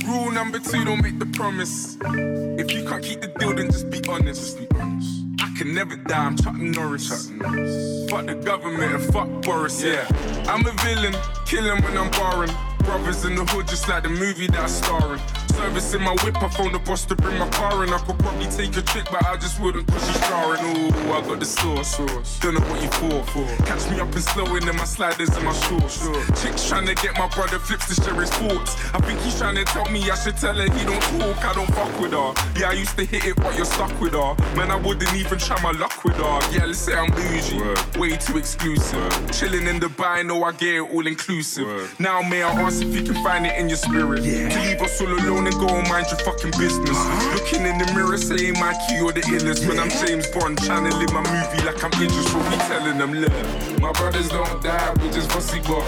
Rule 0.05 0.31
number 0.31 0.59
two, 0.59 0.83
don't 0.83 1.01
make 1.01 1.17
the 1.17 1.27
promise. 1.27 1.97
If 2.03 2.71
you 2.73 2.83
can't 2.85 3.01
keep 3.01 3.21
the 3.21 3.27
deal, 3.27 3.53
then 3.53 3.67
just 3.67 3.89
be 3.89 4.01
honest. 4.09 4.41
Just 4.41 4.59
be 4.59 4.67
honest. 4.77 5.23
I 5.41 5.53
can 5.57 5.73
never 5.73 5.95
die, 5.95 6.25
I'm 6.25 6.35
Chuck 6.35 6.55
Norris. 6.55 7.07
Chuck 7.07 7.35
Norris. 7.37 8.09
Fuck 8.09 8.25
the 8.25 8.35
government 8.35 8.95
and 8.95 9.13
fuck 9.13 9.29
Boris, 9.43 9.81
yeah. 9.81 10.05
I'm 10.49 10.65
a 10.65 10.71
villain, 10.83 11.15
killing 11.45 11.81
when 11.81 11.97
I'm 11.97 12.11
barring. 12.11 12.51
Brothers 12.79 13.23
in 13.23 13.35
the 13.35 13.45
hood, 13.45 13.67
just 13.67 13.87
like 13.87 14.03
the 14.03 14.09
movie 14.09 14.47
that 14.47 14.59
I'm 14.59 14.67
starring. 14.67 15.21
Service 15.59 15.93
in 15.93 16.01
my 16.01 16.15
whip, 16.23 16.41
I 16.41 16.47
phone 16.47 16.71
the 16.71 16.79
boss 16.79 17.03
to 17.07 17.15
bring 17.15 17.37
my 17.37 17.49
car 17.49 17.83
in. 17.83 17.91
I 17.91 17.97
could 17.99 18.17
probably 18.19 18.47
take 18.47 18.77
a 18.77 18.81
trick, 18.81 19.03
but 19.11 19.25
I 19.25 19.35
just 19.35 19.59
wouldn't 19.59 19.87
cause 19.87 20.07
she's 20.07 20.23
starring. 20.23 20.63
Ooh, 20.63 21.11
I 21.11 21.19
got 21.19 21.37
the 21.41 21.45
sauce. 21.45 21.97
Don't 22.39 22.53
know 22.53 22.61
what 22.61 22.81
you 22.81 22.89
for. 22.95 23.21
for. 23.33 23.65
Catch 23.65 23.91
me 23.91 23.99
up 23.99 24.07
and 24.15 24.23
slowing 24.23 24.65
in 24.65 24.75
my 24.77 24.85
sliders 24.85 25.27
and 25.35 25.43
my 25.43 25.51
shorts. 25.51 25.99
Chicks 26.41 26.65
trying 26.69 26.87
to 26.87 26.95
get 26.95 27.17
my 27.19 27.27
brother 27.35 27.59
flips 27.59 27.93
to 27.93 28.01
share 28.01 28.13
his 28.15 28.29
thoughts. 28.29 28.73
I 28.95 28.99
think 28.99 29.19
he's 29.19 29.37
trying 29.37 29.55
to 29.55 29.65
tell 29.65 29.83
me 29.91 30.09
I 30.09 30.15
should 30.15 30.37
tell 30.37 30.55
her 30.55 30.63
he 30.63 30.85
don't 30.85 31.03
talk, 31.19 31.43
I 31.43 31.53
don't 31.53 31.71
fuck 31.75 31.99
with 31.99 32.13
her. 32.13 32.31
Yeah, 32.57 32.69
I 32.69 32.73
used 32.73 32.97
to 32.97 33.03
hit 33.03 33.25
it, 33.25 33.35
but 33.35 33.53
you're 33.57 33.65
stuck 33.65 33.91
with 33.99 34.13
her. 34.13 34.35
Man, 34.55 34.71
I 34.71 34.77
wouldn't 34.77 35.13
even 35.13 35.37
try 35.37 35.61
my 35.61 35.71
luck 35.71 36.05
with 36.05 36.15
her. 36.15 36.39
Yeah, 36.55 36.67
let's 36.67 36.79
say 36.79 36.95
I'm 36.95 37.11
bougie. 37.11 37.59
Way 37.99 38.15
too 38.15 38.37
exclusive. 38.37 39.11
Chilling 39.33 39.67
in 39.67 39.81
Dubai, 39.81 40.25
know 40.25 40.41
I 40.45 40.53
get 40.53 40.75
it 40.75 40.89
all 40.89 41.05
inclusive. 41.05 41.99
Now, 41.99 42.21
may 42.21 42.43
I 42.43 42.51
ask 42.61 42.81
if 42.81 42.95
you 42.95 43.03
can 43.03 43.21
find 43.21 43.45
it 43.45 43.59
in 43.59 43.67
your 43.67 43.77
spirit? 43.77 44.23
Yeah. 44.23 44.47
To 44.47 44.59
leave 44.61 44.81
us 44.81 45.01
all 45.01 45.11
alone 45.11 45.48
and 45.49 45.59
go 45.59 45.67
and 45.73 45.87
mind 45.89 46.05
your 46.09 46.19
fucking 46.19 46.51
business. 46.61 46.97
Looking 47.33 47.65
in 47.65 47.77
the 47.81 47.89
mirror, 47.93 48.17
saying 48.17 48.53
my 48.59 48.73
key 48.85 49.01
or 49.01 49.11
the 49.11 49.21
illest. 49.33 49.67
When 49.67 49.79
I'm 49.79 49.89
James 49.89 50.27
Bond, 50.29 50.61
trying 50.61 50.89
to 50.89 50.95
live 50.95 51.11
my 51.11 51.25
movie 51.25 51.65
like 51.65 51.81
I'm 51.83 51.91
Idris, 51.97 52.33
what 52.33 52.45
we 52.49 52.57
telling 52.69 52.97
them, 52.97 53.13
look. 53.13 53.33
My 53.81 53.91
brothers 53.93 54.29
don't 54.29 54.61
die, 54.61 54.93
we 55.01 55.09
just 55.09 55.29
Vossi 55.29 55.59
Bop. 55.65 55.83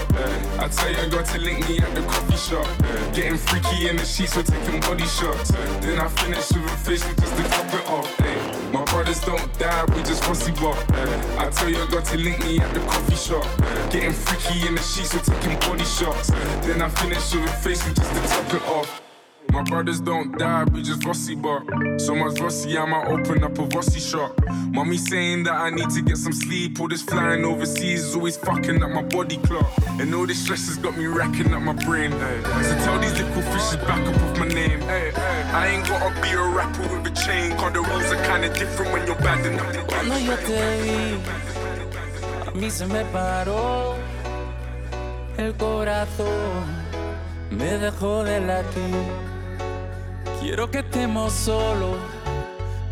I 0.58 0.68
tell 0.68 0.90
you, 0.90 0.98
I 0.98 1.08
got 1.08 1.26
to 1.26 1.38
link 1.38 1.68
me 1.68 1.78
at 1.78 1.94
the 1.94 2.02
coffee 2.02 2.36
shop. 2.36 2.66
Eh. 2.82 3.10
Getting 3.12 3.38
freaky 3.38 3.88
in 3.88 3.96
the 3.96 4.04
sheets, 4.04 4.34
we're 4.36 4.42
taking 4.42 4.80
body 4.80 5.06
shots. 5.06 5.54
Eh. 5.54 5.80
Then 5.80 6.00
I 6.00 6.08
finish 6.08 6.50
with 6.50 6.66
a 6.66 6.76
face 6.82 7.06
with 7.06 7.20
just 7.20 7.36
to 7.36 7.44
top 7.44 7.74
it 7.74 7.86
off. 7.86 8.20
eh. 8.20 8.70
My 8.72 8.84
brothers 8.86 9.20
don't 9.20 9.46
die, 9.58 9.84
we 9.94 10.02
just 10.02 10.22
Vossi 10.24 10.52
Bop. 10.60 10.76
I 11.38 11.48
tell 11.50 11.68
you, 11.68 11.78
I 11.78 11.86
got 11.86 12.04
to 12.06 12.16
link 12.18 12.38
me 12.44 12.58
at 12.58 12.72
the 12.74 12.80
coffee 12.80 13.14
shop. 13.14 13.46
Eh. 13.62 13.90
Getting 13.90 14.12
freaky 14.12 14.66
in 14.66 14.74
the 14.74 14.82
sheets, 14.82 15.14
we're 15.14 15.22
taking 15.22 15.58
body 15.60 15.84
shots. 15.84 16.28
Then 16.66 16.82
I 16.82 16.88
finish 16.88 17.34
with 17.34 17.44
a 17.46 17.52
face 17.62 17.84
with 17.86 17.96
just 17.96 18.10
to 18.10 18.20
top 18.26 18.54
it 18.54 18.62
off. 18.66 19.11
My 19.52 19.62
brothers 19.64 20.00
don't 20.00 20.38
die, 20.38 20.64
we 20.72 20.82
just 20.82 21.00
Vossi 21.00 21.36
Bop 21.40 21.62
So 22.00 22.14
much 22.14 22.36
Vossi, 22.40 22.74
I 22.74 22.86
might 22.86 23.06
open 23.06 23.44
up 23.44 23.58
a 23.58 23.66
Vossi 23.66 24.00
shop. 24.00 24.40
Mommy 24.72 24.96
saying 24.96 25.44
that 25.44 25.52
I 25.52 25.68
need 25.68 25.90
to 25.90 26.00
get 26.00 26.16
some 26.16 26.32
sleep. 26.32 26.80
All 26.80 26.88
this 26.88 27.02
flying 27.02 27.44
overseas 27.44 28.02
is 28.02 28.14
always 28.16 28.38
fucking 28.38 28.82
up 28.82 28.90
my 28.90 29.02
body 29.02 29.36
clock. 29.36 29.70
And 30.00 30.14
all 30.14 30.26
this 30.26 30.42
stress 30.42 30.68
has 30.68 30.78
got 30.78 30.96
me 30.96 31.04
racking 31.04 31.52
up 31.52 31.60
my 31.60 31.74
brain. 31.84 32.14
Eh. 32.14 32.62
So 32.62 32.74
tell 32.84 32.98
these 32.98 33.12
little 33.12 33.42
fishes 33.42 33.76
back 33.84 34.00
up 34.08 34.14
with 34.22 34.38
my 34.40 34.48
name. 34.48 34.80
Eh, 34.84 35.12
eh. 35.14 35.50
I 35.52 35.66
ain't 35.68 35.86
gotta 35.86 36.18
be 36.22 36.30
a 36.30 36.42
rapper 36.42 36.88
with 36.88 37.12
a 37.12 37.14
chain, 37.14 37.54
cause 37.58 37.74
the 37.74 37.82
rules 37.82 38.10
are 38.10 38.24
kinda 38.24 38.48
different 38.54 38.90
when 38.90 39.06
you're 39.06 39.16
bad 39.16 39.44
enough 39.44 39.70
to 39.74 39.82
Cuando 39.84 40.16
yo 40.16 40.36
te 40.36 40.82
vi, 40.82 41.20
a 42.48 42.50
mí 42.52 42.70
se 42.70 42.86
me 42.86 43.04
paró 43.12 43.96
el 45.36 45.54
corazón, 45.56 46.64
me 47.50 47.76
dejó 47.76 48.24
de 48.24 48.40
latir. 48.40 49.31
Quiero 50.42 50.68
que 50.68 50.80
estemos 50.80 51.32
solos, 51.32 51.96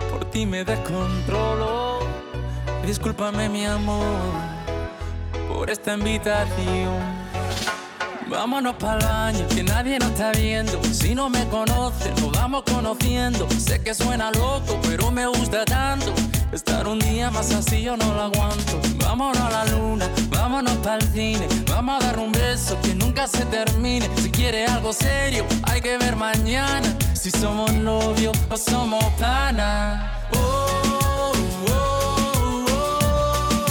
por 0.09 0.24
ti 0.30 0.46
me 0.46 0.64
descontrolo. 0.64 1.98
Discúlpame 2.86 3.48
mi 3.48 3.66
amor 3.66 4.07
por 5.48 5.68
esta 5.68 5.94
invitación. 5.94 6.96
Vámonos 8.28 8.76
para 8.76 8.98
el 8.98 9.05
baño, 9.05 9.48
que 9.48 9.64
nadie 9.64 9.98
nos 9.98 10.11
está 10.11 10.30
viendo. 10.30 10.80
Si 10.84 11.12
no 11.16 11.28
me 11.28 11.44
conoces, 11.48 12.18
nos 12.20 12.30
vamos 12.30 12.62
conociendo. 12.62 13.48
Sé 13.51 13.82
que 13.82 13.94
suena 13.94 14.30
loco, 14.30 14.78
pero 14.82 15.11
me 15.11 15.26
gusta 15.26 15.64
tanto. 15.64 16.14
Estar 16.53 16.88
un 16.88 16.98
día 16.98 17.30
más 17.30 17.53
así 17.53 17.82
yo 17.82 17.96
no 17.96 18.12
lo 18.12 18.22
aguanto. 18.22 18.80
Vámonos 18.98 19.38
a 19.38 19.51
la 19.51 19.64
luna, 19.66 20.11
vámonos 20.30 20.76
para 20.78 20.96
el 20.96 21.12
cine. 21.12 21.46
Vamos 21.68 22.03
a 22.03 22.07
dar 22.07 22.18
un 22.18 22.32
beso 22.32 22.76
que 22.82 22.92
nunca 22.94 23.28
se 23.28 23.44
termine. 23.46 24.11
Si 24.16 24.30
quiere 24.30 24.66
algo 24.66 24.92
serio, 24.92 25.44
hay 25.62 25.80
que 25.80 25.96
ver 25.96 26.16
mañana. 26.16 26.96
Si 27.14 27.30
somos 27.30 27.72
novios 27.72 28.36
o 28.51 28.57
somos 28.57 29.05
pana. 29.20 30.26
Oh, 30.34 31.32
oh, 31.68 32.64
oh. 32.68 33.66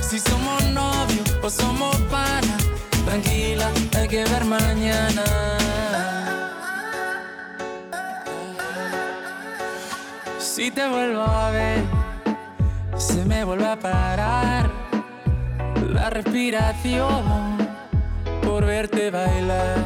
Si 0.00 0.20
somos 0.20 0.62
novios 0.66 1.28
o 1.42 1.50
somos 1.50 1.96
pana. 2.02 2.56
Tranquila, 3.04 3.68
hay 3.96 4.06
que 4.06 4.22
ver 4.24 4.44
mañana. 4.44 5.61
Si 10.62 10.70
te 10.70 10.88
vuelvo 10.88 11.22
a 11.22 11.50
ver, 11.50 11.82
se 12.96 13.24
me 13.24 13.42
vuelve 13.42 13.66
a 13.66 13.76
parar 13.76 14.70
la 15.88 16.08
respiración 16.08 17.58
por 18.44 18.64
verte 18.64 19.10
bailar. 19.10 19.84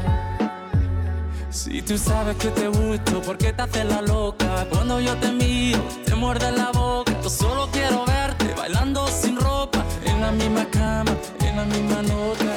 Si 1.48 1.80
tú 1.80 1.96
sabes 1.96 2.36
que 2.36 2.48
te 2.48 2.68
gusto, 2.68 3.22
¿por 3.22 3.38
qué 3.38 3.54
te 3.54 3.62
haces 3.62 3.86
la 3.86 4.02
loca? 4.02 4.66
Cuando 4.68 5.00
yo 5.00 5.16
te 5.16 5.32
miro, 5.32 5.80
te 6.04 6.14
muerde 6.14 6.52
la 6.52 6.70
boca. 6.72 7.10
Yo 7.22 7.30
solo 7.30 7.70
quiero 7.72 8.04
verte 8.04 8.52
bailando 8.54 9.08
sin 9.08 9.40
ropa, 9.40 9.82
en 10.04 10.20
la 10.20 10.30
misma 10.30 10.66
cama, 10.66 11.12
en 11.40 11.56
la 11.56 11.64
misma 11.64 12.02
nota. 12.02 12.52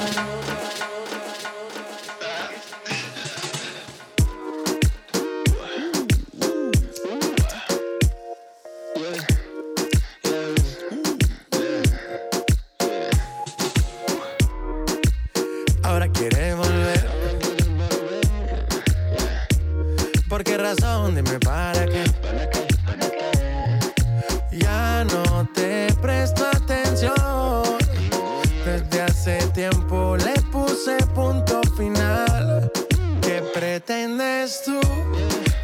Pretendes 34.00 34.62
tú 34.64 34.80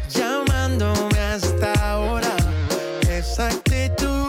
llamándome 0.09 1.19
hasta 1.19 1.73
ahora? 1.91 2.35
Esa 3.09 3.47
actitud 3.47 4.27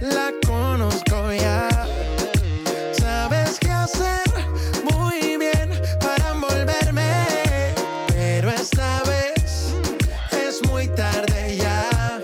la 0.00 0.32
conozco 0.44 1.32
ya. 1.32 1.68
Sabes 2.92 3.58
qué 3.60 3.70
hacer 3.70 4.22
muy 4.92 5.36
bien 5.38 5.70
para 6.00 6.30
envolverme, 6.30 7.26
pero 8.08 8.50
esta 8.50 9.02
vez 9.04 9.72
es 10.32 10.68
muy 10.68 10.88
tarde 10.88 11.58
ya. 11.58 12.20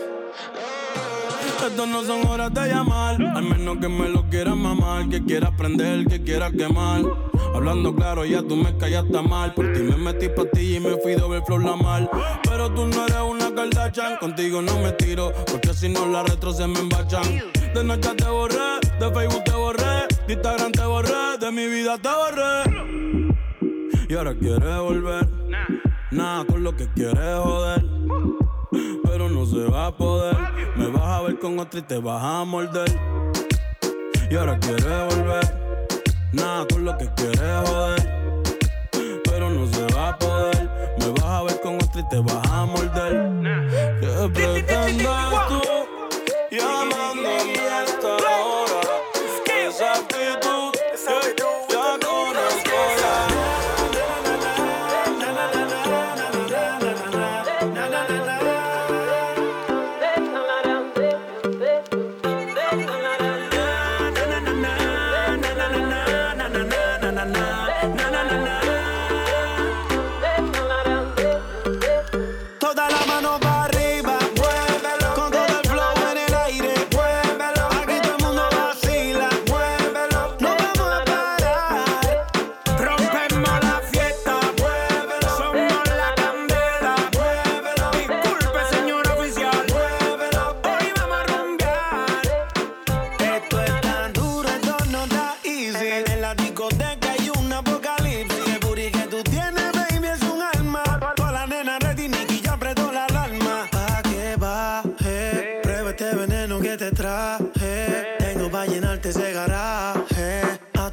Esto 1.65 1.87
no 1.87 2.03
son 2.03 2.27
horas 2.27 2.53
de 2.53 2.69
llamar, 2.69 3.23
al 3.23 3.45
menos 3.45 3.79
que 3.79 3.89
me 3.89 4.09
lo 4.09 4.29
quieras 4.29 4.57
mamar, 4.57 5.09
que 5.09 5.25
quiera 5.25 5.53
prender, 5.57 6.07
que 6.07 6.21
quiera 6.23 6.51
quemar. 6.51 7.28
Hablando 7.59 7.93
claro, 7.93 8.25
ya 8.25 8.41
tú 8.41 8.55
me 8.55 8.77
callaste 8.77 9.21
mal. 9.21 9.53
Por 9.53 9.73
ti 9.73 9.81
me 9.81 9.97
metí 9.97 10.29
pa' 10.29 10.45
ti 10.45 10.77
y 10.77 10.81
me 10.81 10.97
fui 10.99 11.17
doble 11.17 11.43
flor 11.45 11.65
la 11.65 11.75
mal. 11.75 12.09
Pero 12.45 12.73
tú 12.73 12.87
no 12.87 13.05
eres 13.05 13.21
una 13.29 13.53
Kardashian, 13.53 14.17
contigo 14.19 14.63
no 14.63 14.79
me 14.79 14.93
tiro, 14.93 15.33
porque 15.51 15.75
si 15.75 15.89
no 15.89 16.07
la 16.07 16.23
retro 16.23 16.53
se 16.53 16.69
me 16.69 16.79
embachan. 16.79 17.25
De 17.75 17.83
noche 17.83 18.11
te 18.17 18.29
borré, 18.29 18.79
de 19.01 19.13
Facebook 19.13 19.43
te 19.43 19.51
borré, 19.51 20.07
de 20.29 20.35
Instagram 20.35 20.71
te 20.71 20.85
borré, 20.85 21.39
de 21.41 21.51
mi 21.51 21.67
vida 21.67 21.99
te 21.99 22.09
borré. 22.09 23.27
Y 24.09 24.15
ahora 24.15 24.37
quieres 24.37 24.79
volver, 24.79 25.29
nada 26.13 26.45
con 26.45 26.63
lo 26.63 26.77
que 26.77 26.87
quieres 26.93 27.39
joder. 27.43 27.85
Pero 29.03 29.29
no 29.29 29.45
se 29.47 29.69
va 29.69 29.87
a 29.87 29.97
poder, 29.97 30.37
me 30.77 30.87
vas 30.87 31.03
a 31.03 31.23
ver 31.23 31.41
con 31.41 31.59
otra 31.59 31.81
y 31.81 31.83
te 31.83 31.99
vas 31.99 32.23
a 32.23 32.45
morder. 32.45 32.89
Y 34.31 34.37
ahora 34.37 34.57
quieres 34.61 35.17
volver, 35.17 35.58
nada 36.33 36.67
con 36.71 36.85
lo 36.85 36.97
que 36.97 37.09
quieres 37.15 37.41
joder. 37.67 38.43
Pero 39.25 39.51
no 39.51 39.67
se 39.67 39.95
va 39.95 40.09
a 40.11 40.19
poder, 40.19 40.71
me 40.99 41.11
vas 41.11 41.25
a 41.25 41.43
ver 41.43 41.61
con 41.61 41.77
otra 41.77 42.01
y 42.01 42.09
te 42.09 42.19
vas 42.21 42.51
a 42.51 42.67
morder. 42.67 43.31
¿Qué 44.01 44.31
pretendes 44.33 45.07
tú 45.49 45.68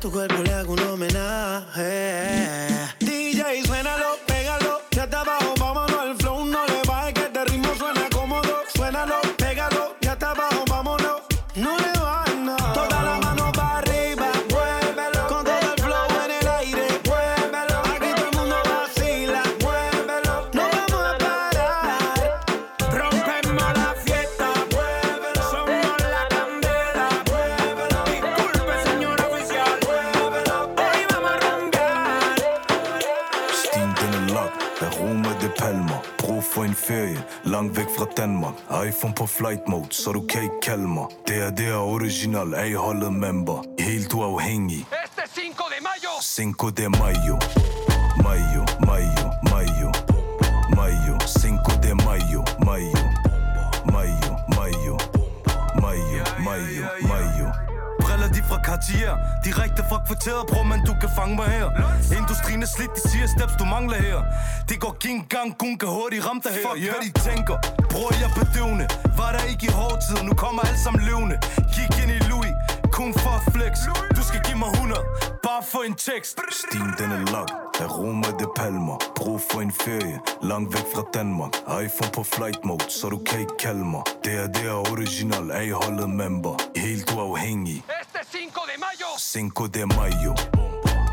tu 0.06 0.12
cuerpo 0.12 0.44
le 0.44 0.54
hago 0.54 0.74
un 0.74 0.80
homenaje. 0.82 2.35
På 39.26 39.30
flight 39.30 39.68
mode, 39.68 39.88
så 39.92 40.12
du 40.12 40.28
kan 40.28 40.44
ikke 40.44 40.62
kalde 40.64 40.88
mig 40.88 41.06
Det 41.28 41.38
er 41.38 41.50
det 41.50 41.76
original, 41.76 42.56
A-holdet 42.56 43.14
member 43.14 43.64
Helt 43.80 44.14
uafhængig 44.14 44.86
Este 45.06 45.22
5 45.42 45.44
de 45.54 45.82
mayo. 45.82 46.12
Cinco 46.22 46.70
de 46.70 46.90
Mayo 46.90 47.38
Mayo, 47.38 47.38
Mayo, 48.24 48.65
Cartier 58.86 59.18
Direkte 59.46 59.84
fra 59.90 60.02
kvarteret, 60.08 60.48
bror 60.48 60.64
man, 60.64 60.80
du 60.86 60.94
kan 61.02 61.10
fange 61.16 61.36
mig 61.36 61.48
her. 61.58 61.68
Industrien 62.20 62.62
er 62.64 62.72
slidt, 62.78 62.92
de 62.96 63.10
siger 63.10 63.28
steps, 63.28 63.54
du 63.60 63.66
mangler 63.66 63.98
her. 64.08 64.20
Det 64.70 64.80
går 64.80 64.94
ikke 64.94 65.16
engang, 65.16 65.58
kun 65.58 65.78
kan 65.78 65.90
hurtigt 65.90 66.26
ramme 66.28 66.42
dig 66.46 66.52
her 66.52 66.66
Fuck, 66.68 66.80
hvad 66.94 67.02
de 67.08 67.12
tænker, 67.30 67.58
bror 67.92 68.12
jeg 68.24 68.30
bedøvende. 68.40 68.86
Var 69.20 69.32
der 69.36 69.44
ikke 69.52 69.66
i 69.70 69.72
hård 69.80 69.98
tid, 70.08 70.18
nu 70.30 70.34
kommer 70.44 70.62
alt 70.70 70.80
sammen 70.86 71.02
løvende. 71.10 71.38
Kig 71.74 71.90
ind 72.02 72.12
i 72.18 72.20
Louis, 72.32 72.54
kun 72.98 73.10
for 73.24 73.38
flex. 73.56 73.74
Du 74.18 74.22
skal 74.30 74.40
give 74.48 74.60
mig 74.64 74.72
100, 74.74 75.02
bare 75.48 75.64
for 75.72 75.82
en 75.90 75.96
tekst. 76.10 76.36
Stien 76.62 76.90
den 77.00 77.10
er 77.18 77.22
jeg 77.80 77.90
romer 77.98 78.32
det 78.42 78.50
palmer. 78.56 78.98
Brug 79.16 79.42
for 79.50 79.60
en 79.62 79.72
ferie, 79.72 80.18
langt 80.42 80.70
væk 80.76 80.86
fra 80.96 81.04
Danmark. 81.14 81.54
iPhone 81.84 82.12
på 82.18 82.24
flight 82.24 82.66
mode, 82.66 82.86
så 82.90 83.06
du 83.10 83.20
kan 83.28 83.40
ikke 83.40 83.58
kalde 83.60 83.86
mig. 83.94 84.04
Det 84.24 84.34
er 84.44 84.48
det 84.48 84.66
er 84.74 84.78
original, 84.92 85.52
A-holdet 85.52 86.10
member. 86.10 86.56
Helt 86.76 87.14
uafhængig 87.16 87.84
Este 88.16 88.38
5 88.38 88.66
de 88.66 88.78
mayo. 88.78 89.08
Cinco 89.18 89.68
de 89.68 89.86
Mayo. 89.86 90.34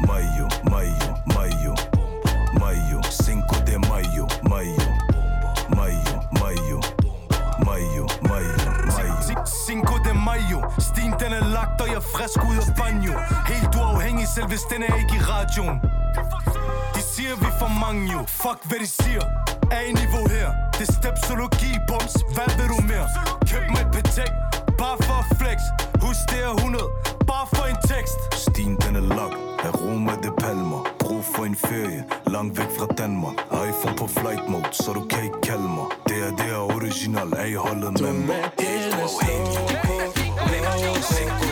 Mayo, 0.06 0.46
Mayo, 0.70 1.14
Mayo. 1.26 1.74
Mayo, 2.60 3.00
Cinco 3.10 3.56
de 3.64 3.78
Mayo 3.78 4.26
Mayo, 4.42 4.76
Mayo, 5.76 6.20
Mayo. 6.30 6.80
Mayo, 7.66 8.06
Mayo, 8.22 8.46
Mayo. 8.86 9.44
Cinco 9.66 9.98
de 10.04 10.12
Mayo. 10.14 10.62
Stien 10.78 11.12
den 11.18 11.32
er 11.32 11.44
lagt, 11.44 11.80
og 11.80 11.88
jeg 11.88 11.96
er 11.96 12.00
frisk 12.00 12.38
ud 12.44 12.56
af 12.56 12.76
banjo 12.76 13.12
Helt 13.46 13.74
uafhængig, 13.74 14.28
selv 14.28 14.46
hvis 14.46 14.62
den 14.70 14.82
er 14.82 14.94
ikke 14.94 15.16
i 15.16 15.20
radioen 15.20 15.80
De 16.94 17.02
siger, 17.02 17.36
vi 17.36 17.46
for 17.58 17.68
mange 17.80 18.12
jo 18.12 18.24
Fuck, 18.28 18.58
hvad 18.64 18.78
de 18.78 18.86
siger 18.86 19.22
A-niveau 19.70 20.28
her 20.28 20.48
Det 20.78 20.88
er 20.88 20.92
stepsologi, 20.92 21.78
bums 21.88 22.14
Hvad 22.34 22.56
vil 22.58 22.68
du 22.68 22.82
mere? 22.82 23.08
Køb 23.50 23.70
mig 23.70 23.80
et 23.80 23.90
patek 23.92 24.32
Bare 24.82 24.98
for 25.06 25.18
at 25.22 25.38
flex. 25.40 25.58
Husk, 26.02 26.20
det 26.30 26.40
er 26.44 26.54
100 26.54 26.84
Bare 27.26 27.46
for 27.54 27.64
en 27.72 27.78
tekst. 27.94 28.18
Stien 28.34 28.76
den 28.76 28.96
er 28.96 29.06
lagt, 29.18 29.38
jeg 29.64 29.72
romer 29.82 30.16
det 30.24 30.32
palmer. 30.38 30.80
Brug 30.98 31.24
for 31.34 31.44
en 31.44 31.56
ferie, 31.56 32.04
langt 32.26 32.58
væk 32.58 32.70
fra 32.78 32.86
Danmark. 32.98 33.36
iPhone 33.68 33.96
på 33.96 34.06
flight 34.06 34.48
mode, 34.48 34.68
så 34.72 34.92
du 34.92 35.02
kan 35.10 35.24
ikke 35.24 35.40
kalde 35.42 35.68
mig. 35.78 35.86
Det 36.08 36.18
er 36.26 36.30
det 36.40 36.48
er 36.56 36.62
original, 36.76 37.28
A-holdet 37.44 38.00
member 38.00 38.34
Helt 38.58 38.94
uafhængig 38.94 39.72
Yo 40.84 41.51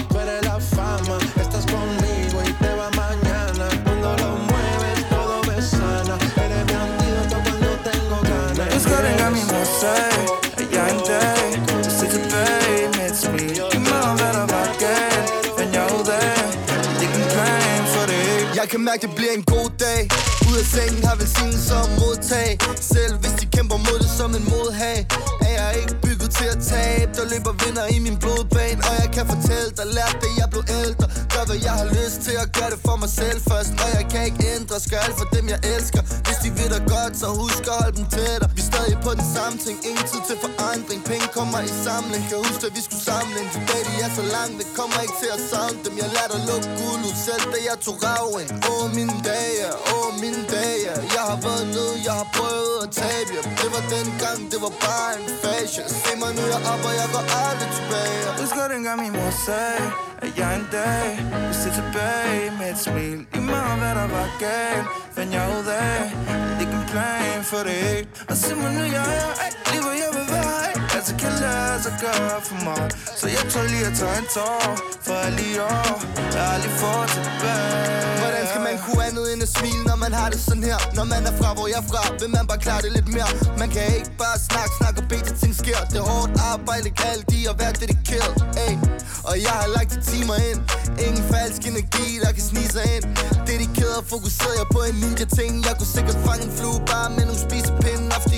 dengang 9.81 10.29
at 10.61 10.67
jeg 10.77 10.87
en 10.95 11.01
dag 11.11 11.43
vil 11.77 11.91
se 11.99 12.05
tilbage 12.15 12.83
med 12.95 13.05
et 13.11 13.17
smil. 13.23 13.55
Giv 13.71 13.81
mig 13.89 14.01
om, 14.09 14.15
hvad 14.19 14.33
der 14.39 14.47
var 14.55 14.67
galt, 14.85 15.27
men 15.57 15.67
jeg 15.75 15.83
er 15.89 15.93
ud 15.99 16.07
af. 16.23 16.41
Er 17.03 17.09
en 17.19 17.27
plan 17.33 17.81
for 17.93 18.05
det 18.11 18.25
Jeg 18.59 18.65
kan 18.71 18.81
mærke, 18.87 19.01
det 19.07 19.15
bliver 19.15 19.33
en 19.39 19.45
god 19.55 19.69
dag. 19.85 20.01
Ud 20.49 20.57
af 20.63 20.67
sengen 20.75 21.03
har 21.07 21.15
velsignet 21.21 21.61
som 21.69 21.85
modtag. 22.01 22.49
Selv 22.93 23.13
hvis 23.21 23.33
de 23.41 23.45
kæmper 23.55 23.77
mod 23.87 23.97
det 24.03 24.11
som 24.19 24.29
en 24.39 24.45
modhag 24.53 24.97
Er 25.47 25.53
jeg 25.59 25.71
ikke 25.81 25.95
bygget 26.05 26.29
til 26.37 26.47
at 26.55 26.59
tabe. 26.73 27.09
Der 27.17 27.25
løber 27.33 27.53
vinder 27.63 27.85
i 27.95 27.97
min 28.05 28.17
blodbane 28.23 28.79
Og 28.89 28.93
jeg 29.01 29.09
kan 29.15 29.25
fortælle 29.33 29.69
dig, 29.77 29.85
lærte 29.97 30.17
det 30.23 30.31
jeg 30.41 30.47
blev 30.53 30.63
ældre. 30.81 31.05
Gør 31.41 31.47
hvad 31.53 31.63
jeg 31.69 31.77
har 31.83 31.89
lyst 31.99 32.19
til 32.27 32.35
at 32.43 32.49
gøre 32.57 32.71
det 32.73 32.81
for 32.87 32.95
mig 33.03 33.11
selv 33.21 33.39
først. 33.51 33.71
Og 33.83 33.89
jeg 33.97 34.05
kan 34.11 34.21
ikke 34.29 34.41
ændre, 34.55 34.75
skal 34.85 34.97
alt 35.05 35.17
for 35.21 35.27
dem 35.35 35.45
jeg 35.53 35.59
elsker. 35.75 36.01
Hvis 36.25 36.39
de 36.43 36.49
ved 36.59 36.69
dig 36.75 36.83
godt, 36.95 37.13
så 37.21 37.27
husk 37.41 37.63
at 37.71 37.75
holde 37.81 37.95
dem 37.99 38.07
tættere 38.15 38.49
Vi 38.57 38.61
er 38.65 38.69
stadig 38.73 38.97
på 39.07 39.11
den 39.19 39.27
samme 39.37 39.55
ting, 39.65 39.75
ingen 39.89 40.05
tid 40.11 40.21
til 40.29 40.37
forandring. 40.45 40.99
Penge 41.11 41.27
kommer 41.37 41.59
i 41.69 41.71
samling, 41.85 42.21
kan 42.29 42.37
huske 42.47 42.63
at 42.69 42.73
vi 42.77 42.81
skulle 42.87 43.05
samle 43.11 43.35
en 43.43 43.49
Today 43.55 43.81
de 43.87 43.93
er 44.05 44.11
så 44.19 44.23
langt, 44.35 44.55
det 44.61 44.67
kommer 44.79 44.97
ikke 45.05 45.17
til 45.23 45.29
at 45.37 45.41
savne 45.51 45.79
dem. 45.85 45.93
Jeg 46.01 46.09
lader 46.15 46.29
dig 46.33 46.41
lukke 46.49 46.69
guld 46.79 47.01
ud. 47.09 47.15
Selv, 47.27 47.43
da 47.53 47.59
jeg 47.69 47.77
tog 47.85 47.97
raven 48.07 48.47
Åh 48.69 48.71
oh, 48.71 48.85
mine 48.97 49.17
dage, 49.29 49.65
åh 49.91 49.95
oh, 49.95 50.09
mine 50.23 50.43
dage. 50.55 50.91
Jeg 51.15 51.23
har 51.31 51.39
været 51.45 51.65
nede, 51.75 51.95
jeg 52.07 52.15
har 52.21 52.27
prøvet 52.37 52.77
at 52.85 52.89
tabe. 53.01 53.29
Jer 53.35 53.43
Det 53.61 53.69
var 53.75 53.83
dengang, 53.95 54.39
det 54.51 54.59
var 54.65 54.73
bare 54.85 55.11
en 55.19 55.25
fashion 55.43 55.87
Se 56.01 56.11
mig 56.21 56.31
nu, 56.37 56.43
jeg 56.53 56.61
op, 56.73 56.83
og 56.89 56.93
jeg 57.01 57.07
går 57.15 57.25
aldrig 57.45 57.69
tilbage. 57.77 58.19
Husker 58.41 58.63
dengang 58.75 58.97
min 59.03 59.13
mor 59.17 59.33
sagde, 59.47 60.10
at 60.21 60.37
jeg 60.37 60.55
en 60.55 60.67
dag 60.71 61.07
vil 61.47 61.55
se 61.63 61.69
tilbage 61.79 62.51
med 62.59 62.69
et 62.73 62.77
smil. 62.77 63.25
Giv 63.33 63.41
mig 63.41 63.75
hvad 63.81 63.93
der 63.99 64.07
var 64.17 64.29
galt, 64.39 64.87
fandt 65.15 65.33
jeg 65.33 65.45
ud 65.57 65.65
af 65.65 66.03
Ikke 66.61 66.73
en 66.81 66.85
plan 66.91 67.43
for 67.43 67.61
det. 67.69 68.25
Og 68.29 68.35
se 68.37 68.55
mig 68.55 68.71
nu, 68.73 68.83
jeg 68.97 69.07
er 69.23 69.31
alt, 69.45 69.57
lige 69.71 69.81
hvor 69.83 69.95
jeg 70.03 70.11
vil 70.17 70.27
være 70.35 70.70
ej. 71.01 71.07
Altså 71.07 71.15
kan 71.23 71.33
lade 71.45 71.83
sig 71.83 71.95
gøre 72.05 72.37
for 72.47 72.57
mig 72.67 72.89
Så 73.19 73.27
jeg 73.35 73.43
tør 73.51 73.65
lige 73.73 73.85
at 73.91 73.95
tage 73.99 74.17
en 74.21 74.27
tår 74.35 74.63
For 75.05 75.13
alle 75.25 75.41
i 75.51 75.57
år, 75.57 75.93
jeg 76.33 76.41
har 76.41 76.49
oh. 76.49 76.55
aldrig 76.55 76.73
fået 76.81 77.09
tilbage 77.15 78.11
Hvordan 78.21 78.43
skal 78.51 78.61
man 78.69 78.75
kunne 78.85 79.03
andet 79.09 79.25
end 79.33 79.41
at 79.47 79.51
smile, 79.57 79.83
når 79.89 79.97
man 80.05 80.11
har 80.19 80.29
det 80.33 80.39
sådan 80.47 80.63
her? 80.69 80.79
Når 80.97 81.05
man 81.13 81.21
er 81.29 81.33
fra, 81.39 81.49
hvor 81.57 81.67
jeg 81.73 81.79
er 81.83 81.87
fra, 81.91 82.03
vil 82.21 82.29
man 82.37 82.43
bare 82.49 82.61
klare 82.65 82.81
det 82.85 82.91
lidt 82.97 83.09
mere? 83.15 83.31
Man 83.61 83.69
kan 83.75 83.83
ikke 83.97 84.11
bare 84.23 84.37
snakke, 84.49 84.71
snakke 84.79 84.97
og 85.01 85.07
bede 85.11 85.23
til 85.29 85.35
ting 85.41 85.53
sker. 85.63 85.79
Det 85.91 85.97
er 86.03 86.07
hårdt 86.13 86.31
arbejde, 86.53 86.87
kan 86.99 87.07
alt 87.15 87.29
i 87.39 87.41
at 87.51 87.55
være 87.61 87.73
dedikeret 87.81 88.35
Ey. 88.65 88.73
Og 89.29 89.35
jeg 89.45 89.55
har 89.61 89.67
lagt 89.77 89.89
de 89.93 89.99
timer 90.11 90.37
ind. 90.49 90.59
Ingen 91.05 91.23
falsk 91.33 91.61
energi, 91.71 92.07
der 92.23 92.31
kan 92.37 92.45
snige 92.51 92.69
sig 92.75 92.85
ind. 92.95 93.05
Dedikeret 93.49 93.95
og 94.01 94.05
fokuseret 94.13 94.55
jeg 94.61 94.67
på 94.75 94.79
en 94.89 94.95
ninja 95.03 95.27
ting. 95.39 95.51
Jeg 95.67 95.73
kunne 95.79 95.91
sikkert 95.97 96.17
fange 96.27 96.43
en 96.47 96.53
flue 96.57 96.79
bare 96.91 97.09
med 97.15 97.23
nogle 97.29 97.41
spisepinde 97.47 98.05
Ofte 98.17 98.35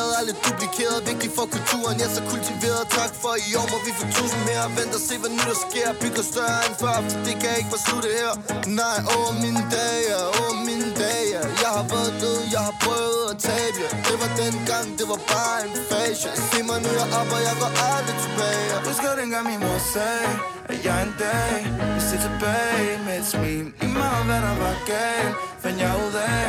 kopieret, 0.00 0.20
alle 0.20 0.32
duplikeret. 0.44 0.98
Vigtigt 1.10 1.32
for 1.38 1.46
kulturen, 1.56 1.96
ja 2.02 2.06
så 2.16 2.22
kultiveret. 2.32 2.84
Tak 2.98 3.12
for 3.22 3.32
i 3.48 3.50
år 3.60 3.66
må 3.72 3.78
vi 3.86 3.92
få 4.00 4.04
tusind 4.16 4.42
mere. 4.48 4.64
Vent 4.78 4.92
og 4.98 5.02
se 5.08 5.14
hvad 5.20 5.30
nu 5.36 5.42
der 5.50 5.58
sker. 5.66 5.88
Bygger 6.02 6.24
større 6.32 6.60
end 6.68 6.76
før, 6.82 6.96
for 7.04 7.18
det 7.26 7.34
kan 7.42 7.52
ikke 7.60 7.70
være 7.74 7.84
slutte 7.88 8.10
her. 8.20 8.32
Nej, 8.80 8.98
åh 9.14 9.30
mine 9.44 9.62
dage, 9.76 10.12
åh 10.40 10.54
mine 10.68 10.88
dage 11.02 11.28
Jeg 11.62 11.70
har 11.78 11.86
været 11.92 12.12
død, 12.22 12.38
jeg 12.54 12.62
har 12.68 12.76
prøvet 12.84 13.24
at 13.32 13.36
tabe. 13.48 13.76
Jer 13.82 13.90
Det 14.08 14.16
var 14.22 14.30
dengang, 14.42 14.86
det 14.98 15.06
var 15.12 15.20
bare 15.34 15.58
en 15.66 15.72
fashion 15.90 16.34
Se 16.48 16.58
mig 16.68 16.78
nu, 16.84 16.90
jeg 17.00 17.08
op, 17.18 17.30
og 17.36 17.40
jeg 17.48 17.54
går 17.62 17.72
aldrig 17.92 18.16
tilbage. 18.24 18.64
Jeg 18.72 18.78
Husker 18.88 19.12
dengang 19.22 19.44
min 19.50 19.60
mor 19.64 19.80
sagde 19.94 20.30
At 20.72 20.78
jeg 20.86 20.96
en 21.06 21.14
dag 21.24 21.54
vil 21.94 22.02
se 22.10 22.16
tilbage 22.26 22.92
med 23.06 23.14
et 23.20 23.26
smil. 23.32 23.66
I 23.84 23.86
meget 23.98 24.22
hvad 24.28 24.40
der 24.46 24.54
var 24.62 24.76
galt 24.90 25.34
Fandt 25.62 25.78
jeg 25.84 25.92
ud 26.06 26.14
af 26.36 26.48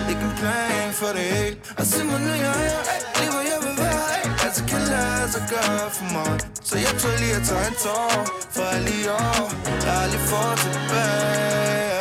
At 0.00 0.10
ikke 0.12 0.24
en 0.30 0.34
plan 0.40 0.88
for 1.00 1.10
det 1.16 1.26
hele. 1.34 1.56
Og 1.78 1.84
se 1.86 2.04
mig 2.04 2.20
nu, 2.20 2.32
jeg 2.46 2.58
er 2.66 2.91
Lige 3.18 3.30
hvor 3.32 3.44
jeg 3.52 3.58
vil 3.64 3.76
være 3.84 4.18
Altså 4.44 4.62
kan 4.70 4.80
lade 4.92 5.26
sig 5.34 5.44
gøre 5.52 5.90
for 5.96 6.06
mig 6.16 6.40
Så 6.68 6.76
jeg 6.84 6.92
tør 7.00 7.16
lige 7.22 7.34
at 7.40 7.44
tage 7.48 7.66
en 7.68 7.76
tår 7.84 8.12
For 8.54 8.64
alle 8.74 8.90
i 9.00 9.08
år 9.08 9.44
Jeg 9.84 9.92
har 9.98 10.06
lige 10.12 10.24
fået 10.30 10.58
tilbage 10.64 11.91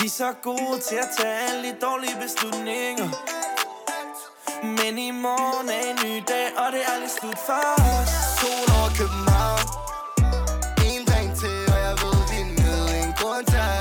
Vi 0.00 0.06
er 0.06 0.10
så 0.10 0.32
gode 0.42 0.80
til 0.88 0.96
at 0.96 1.08
tage 1.18 1.38
alle 1.48 1.68
de 1.68 1.74
dårlige 1.86 2.16
beslutninger. 2.22 3.08
Men 4.62 4.98
i 4.98 5.10
morgen 5.10 5.68
er 5.68 5.82
en 5.90 5.98
ny 6.04 6.14
dag, 6.28 6.48
og 6.60 6.72
det 6.72 6.80
er 6.86 6.90
aldrig 6.94 7.10
slut 7.20 7.38
for 7.48 7.62
os. 7.78 8.10
Sol 8.38 8.66
over 8.78 8.90
København. 8.98 9.64
En 10.90 11.02
dag 11.12 11.26
til, 11.40 11.58
og 11.72 11.78
jeg 11.86 11.94
ved, 12.02 12.18
vi 12.30 12.38
er 12.44 12.50
nede 12.60 12.88
En 13.04 13.12
grund 13.20 13.44
til 13.52 13.75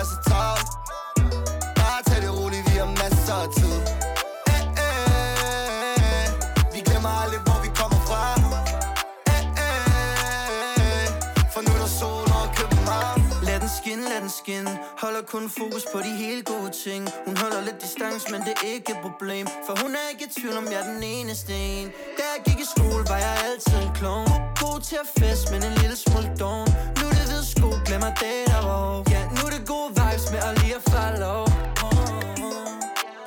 den 14.25 14.67
Holder 14.97 15.21
kun 15.21 15.49
fokus 15.49 15.85
på 15.93 15.99
de 15.99 16.11
helt 16.25 16.45
gode 16.45 16.71
ting. 16.83 17.09
Hun 17.25 17.37
holder 17.37 17.61
lidt 17.61 17.81
distance, 17.81 18.31
men 18.31 18.41
det 18.41 18.53
er 18.63 18.67
ikke 18.75 18.91
et 18.91 18.97
problem. 19.01 19.47
For 19.65 19.73
hun 19.81 19.91
er 19.95 20.05
ikke 20.11 20.25
i 20.25 20.39
tvivl 20.39 20.57
om, 20.57 20.65
jeg 20.65 20.79
er 20.83 20.93
den 20.93 21.03
eneste 21.03 21.53
en. 21.53 21.87
Da 22.17 22.23
jeg 22.33 22.39
gik 22.47 22.59
i 22.65 22.67
skole, 22.75 23.03
var 23.11 23.17
jeg 23.17 23.35
altid 23.49 23.77
en 23.87 23.93
klovn 23.95 24.29
God 24.61 24.81
til 24.81 24.97
at 25.03 25.09
fest, 25.19 25.51
men 25.51 25.63
en 25.63 25.73
lille 25.81 25.95
smule 25.95 26.29
doven 26.39 26.69
Nu 26.99 27.03
er 27.11 27.15
det 27.19 27.27
ved 27.33 27.43
sko, 27.53 27.69
glemmer 27.87 28.11
det 28.21 28.37
der 28.51 28.61
var 28.67 29.03
Ja, 29.13 29.21
nu 29.35 29.41
er 29.47 29.51
det 29.55 29.63
gode 29.73 29.89
vibes 29.99 30.25
med 30.33 30.41
at 30.49 30.53
lige 30.61 30.75
at 30.79 30.83
falde 30.93 31.25
over. 31.37 31.51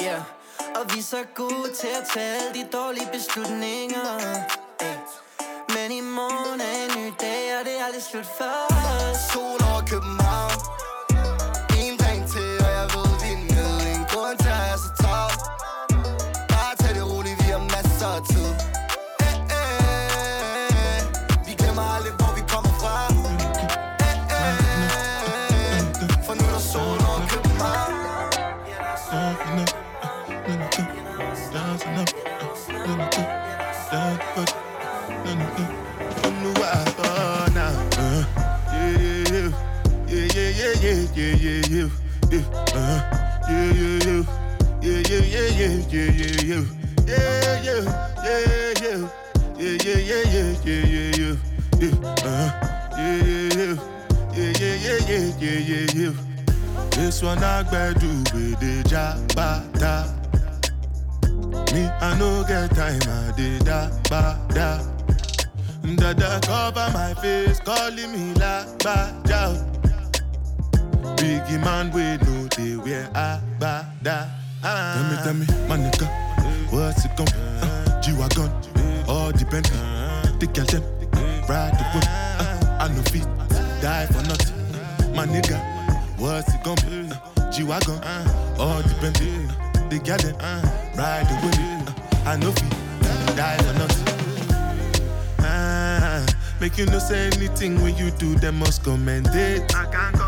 Yeah, 0.03 0.23
og 0.79 0.83
vi 0.91 0.99
er 0.99 1.09
så 1.15 1.23
gode 1.35 1.69
til 1.81 1.91
at 2.01 2.05
tage 2.13 2.31
alle 2.37 2.51
de 2.59 2.65
dårlige 2.77 3.09
beslutninger. 3.17 4.09
Men 5.75 5.89
i 6.01 6.01
morgen 6.01 6.61
er 6.61 6.75
en 6.85 6.91
ny 6.99 7.07
dag, 7.21 7.43
og 7.59 7.65
det 7.67 7.75
er 7.81 7.85
aldrig 7.87 8.03
slut 8.11 8.29
for 8.39 8.57
os. 8.71 9.19
Sol 9.33 9.61
over 9.71 9.83
København. 9.91 10.68
Yeah, 45.39 45.79
yeah, 45.89 46.11
yeah, 46.11 46.41
yeah, 46.43 46.65
yeah, 47.07 47.63
yeah, 47.63 47.63
yeah, 47.63 47.79
yeah, 47.79 48.03
yeah, 48.25 48.43
yeah, 48.45 48.75
yeah, 48.79 49.07
yeah, 49.59 49.77
yeah, 49.79 49.99
yeah, 49.99 50.25
yeah, 50.25 50.65
yeah, 50.65 51.13
yeah, 51.15 51.37
yeah, 51.79 51.95
uh, 52.25 52.51
yeah, 52.99 53.23
yeah, 53.55 53.75
yeah, 54.35 54.63
yeah, 55.41 55.59
yeah, 55.59 55.87
yeah. 55.95 56.15
This 56.91 57.23
one 57.23 57.43
I 57.43 57.63
do 57.95 58.09
with 58.35 58.59
the. 58.61 58.79
Me, 61.73 61.85
I 62.01 62.17
no 62.19 62.45
get 62.49 62.71
time, 62.75 63.01
I 63.07 63.33
did 63.37 63.65
da 63.65 63.91
ba 64.09 64.41
da. 64.55 64.83
Dada 65.97 66.41
cover 66.43 66.91
my 66.93 67.15
face, 67.15 67.61
calling 67.61 68.13
me 68.13 68.35
la 68.35 68.65
ba 68.79 69.13
da. 69.25 69.55
Biggie 71.17 71.63
man, 71.63 71.91
we 71.93 72.17
know 72.25 72.49
they 72.57 72.77
wear 72.77 73.09
a 73.15 73.41
ba 73.59 73.87
da. 74.03 74.38
Tell 74.61 75.05
me, 75.05 75.17
tell 75.23 75.35
me, 75.35 75.47
my 75.69 75.77
nigga, 75.77 76.07
what's 76.73 77.05
it 77.05 77.17
gon'? 77.17 77.29
Uh, 77.29 78.01
G-Wagon, 78.01 78.51
all 79.07 79.31
depend. 79.31 79.67
The 80.41 80.47
girl 80.53 80.65
them, 80.67 80.83
ride 81.49 81.75
the 81.79 81.85
whip. 81.95 82.05
Uh, 82.05 82.79
I 82.81 82.89
no 82.89 83.03
fit, 83.03 83.27
die 83.81 84.07
for 84.07 84.23
nothing. 84.27 85.15
My 85.15 85.27
nigga, 85.27 85.59
what's 86.19 86.53
it 86.53 86.63
gon' 86.65 86.77
be? 86.89 87.09
Uh, 87.13 87.51
G-Wagon, 87.53 88.01
all 88.59 88.83
depend. 88.83 89.17
the 89.91 89.99
them 90.05 90.35
uh, 90.41 90.63
ride 90.97 91.27
the 91.29 91.35
wave. 91.45 91.89
Uh, 91.89 92.31
I 92.31 92.37
know 92.37 92.53
fi 92.53 92.69
die 93.37 93.57
for 93.59 93.75
nothing. 93.79 94.07
Ah, 95.41 96.27
make 96.61 96.77
you 96.77 96.87
no 96.87 96.99
say 96.99 97.27
anything 97.29 97.81
when 97.81 97.97
you 97.97 98.11
do, 98.11 98.35
them 98.35 98.59
must 98.59 98.83
commend 98.83 99.29
it. 99.33 99.75
I 99.75 99.87
can't 99.87 100.13
myself. 100.15 100.28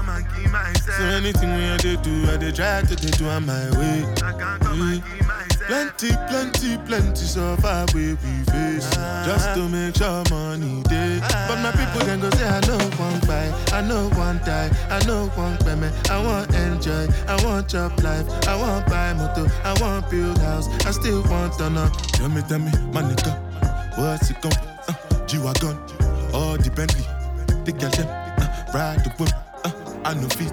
So 1.00 1.06
anything 1.06 1.48
when 1.48 1.62
I 1.72 1.76
dey 1.78 1.96
do, 1.96 2.30
I 2.30 2.36
dey 2.36 2.52
try 2.52 2.82
to 2.82 2.94
dey 2.94 3.08
do 3.16 3.26
on 3.30 3.46
my 3.46 3.70
way. 3.80 4.04
I 4.22 4.32
can't 4.36 4.60
come 4.60 4.82
and 4.82 5.02
keep 5.02 5.26
myself. 5.26 5.66
Plenty, 5.66 6.10
plenty, 6.28 6.76
plenty 6.84 7.24
suffer 7.24 7.86
we 7.94 8.12
we 8.20 8.32
face 8.52 8.84
just 9.24 9.54
to 9.54 9.66
make 9.70 9.96
sure 9.96 10.22
money 10.28 10.82
day. 10.92 11.18
But 11.48 11.56
my 11.64 11.72
people 11.72 12.04
then 12.04 12.20
go 12.20 12.28
say 12.36 12.44
I 12.46 12.60
know 12.68 12.76
one 13.00 13.18
buy, 13.20 13.48
I 13.72 13.80
know 13.80 14.10
one 14.10 14.38
die, 14.44 14.68
I 14.90 15.02
know 15.06 15.28
one 15.40 15.56
payment. 15.64 15.94
I 16.10 16.22
want 16.22 16.52
enjoy, 16.54 17.06
I 17.26 17.42
want 17.46 17.68
job 17.70 17.98
life, 18.02 18.28
I 18.46 18.54
want 18.60 18.86
buy 18.86 19.14
motor, 19.14 19.50
I 19.64 19.72
want 19.80 20.10
build 20.10 20.36
house, 20.36 20.68
I 20.84 20.90
still 20.90 21.22
want 21.30 21.54
to 21.60 21.70
know. 21.70 21.88
Tell 22.12 22.28
me, 22.28 22.42
tell 22.42 22.58
me, 22.58 22.72
my 22.92 23.00
nigga, 23.00 23.32
what's 23.96 24.28
it 24.28 24.36
come? 24.42 24.52
Uh, 24.86 25.26
G-Wagon, 25.26 25.78
or 26.34 26.58
the 26.58 26.70
Bentley, 26.76 27.06
the 27.64 27.72
girl 27.72 27.88
them, 27.90 28.06
uh, 28.06 28.72
ride 28.74 29.00
the 29.02 29.10
whip, 29.16 29.30
uh, 29.64 29.72
I 30.04 30.14
know 30.14 30.28
fit, 30.30 30.52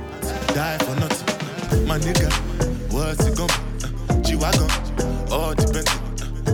die 0.58 0.78
for 0.80 0.96
nothing. 0.96 1.88
My 1.88 2.00
nigga, 2.00 2.34
what's 2.92 3.24
it 3.28 3.38
come? 3.38 3.54
Uh, 4.10 4.22
G-Wagon, 4.24 4.72
or 5.32 5.54
the 5.54 5.70
Bentley, 5.72 6.00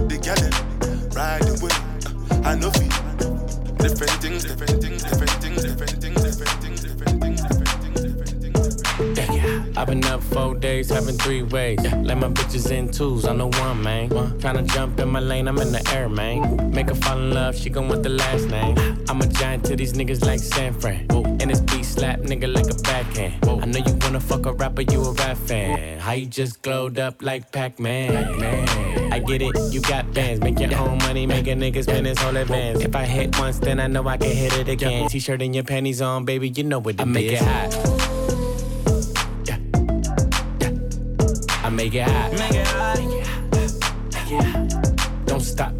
the 0.10 0.18
them, 0.42 1.10
ride 1.16 1.48
whip, 1.64 1.72
uh, 2.30 2.50
I 2.50 2.56
know 2.56 2.70
things, 2.72 2.98
different 3.80 4.12
things, 4.22 4.44
different 4.44 4.82
things, 4.84 5.04
different 5.04 5.32
things, 5.42 5.64
different 5.64 5.93
I've 9.84 9.90
been 9.90 10.06
up 10.06 10.24
four 10.24 10.56
days, 10.56 10.90
having 10.90 11.18
three 11.18 11.44
ways. 11.44 11.78
Yeah. 11.84 11.94
Let 11.98 12.18
my 12.18 12.30
bitches 12.30 12.72
in 12.72 12.90
twos, 12.90 13.26
I 13.26 13.36
know 13.36 13.50
one, 13.50 13.84
man. 13.84 14.08
One. 14.08 14.40
Tryna 14.40 14.66
jump 14.74 14.98
in 14.98 15.10
my 15.10 15.20
lane, 15.20 15.46
I'm 15.46 15.58
in 15.58 15.74
the 15.74 15.86
air, 15.94 16.08
man. 16.08 16.72
Make 16.72 16.88
her 16.88 16.96
fall 16.96 17.18
in 17.18 17.32
love, 17.32 17.54
she 17.54 17.70
gon' 17.70 17.90
want 17.90 18.02
the 18.02 18.08
last 18.08 18.48
name. 18.48 18.78
I'm 19.10 19.20
a 19.20 19.28
giant 19.28 19.66
to 19.66 19.76
these 19.76 19.92
niggas 19.92 20.26
like 20.26 20.40
San 20.40 20.74
Fran. 20.74 21.08
And 21.12 21.52
this 21.52 21.60
beat 21.60 21.84
slap 21.84 22.22
nigga 22.22 22.48
like 22.56 22.70
a 22.70 22.82
backhand. 22.82 23.44
I 23.44 23.66
know 23.66 23.80
you 23.80 23.94
wanna 24.00 24.22
fuck 24.22 24.46
a 24.46 24.54
rapper, 24.54 24.84
you 24.84 25.04
a 25.04 25.12
rap 25.12 25.36
fan. 25.36 26.00
How 26.00 26.14
you 26.14 26.28
just 26.28 26.62
glowed 26.62 26.98
up 26.98 27.22
like 27.22 27.52
Pac-Man? 27.52 29.12
I 29.12 29.20
get 29.20 29.42
it, 29.42 29.74
you 29.74 29.82
got 29.82 30.14
bands. 30.14 30.40
Make 30.40 30.62
your 30.62 30.74
own 30.78 30.98
money, 31.00 31.28
make 31.28 31.48
a 31.48 31.56
nigga 31.56 31.84
spend 31.84 32.06
his 32.06 32.18
whole 32.20 32.38
advance. 32.38 32.80
If 32.80 32.96
I 32.96 33.04
hit 33.04 33.38
once, 33.38 33.60
then 33.60 33.82
I 33.82 33.88
know 33.88 34.08
I 34.08 34.16
can 34.16 34.32
hit 34.32 34.58
it 34.58 34.70
again. 34.70 35.10
T-shirt 35.10 35.42
and 35.42 35.54
your 35.54 35.66
panties 35.66 36.02
on, 36.02 36.24
baby, 36.24 36.48
you 36.48 36.64
know 36.64 36.80
what 36.80 36.96
it 36.96 37.02
I 37.02 37.04
make 37.04 37.34
it 37.34 37.42
hot. 37.42 38.13
Make 41.74 41.96
it 41.96 42.08
hot. 42.08 42.32
Make 42.34 42.54
it 42.54 42.68
hot. 42.68 43.00
Make 43.00 44.32
it 44.32 44.44
hot. 44.44 45.26
Don't 45.26 45.42
stop. 45.42 45.74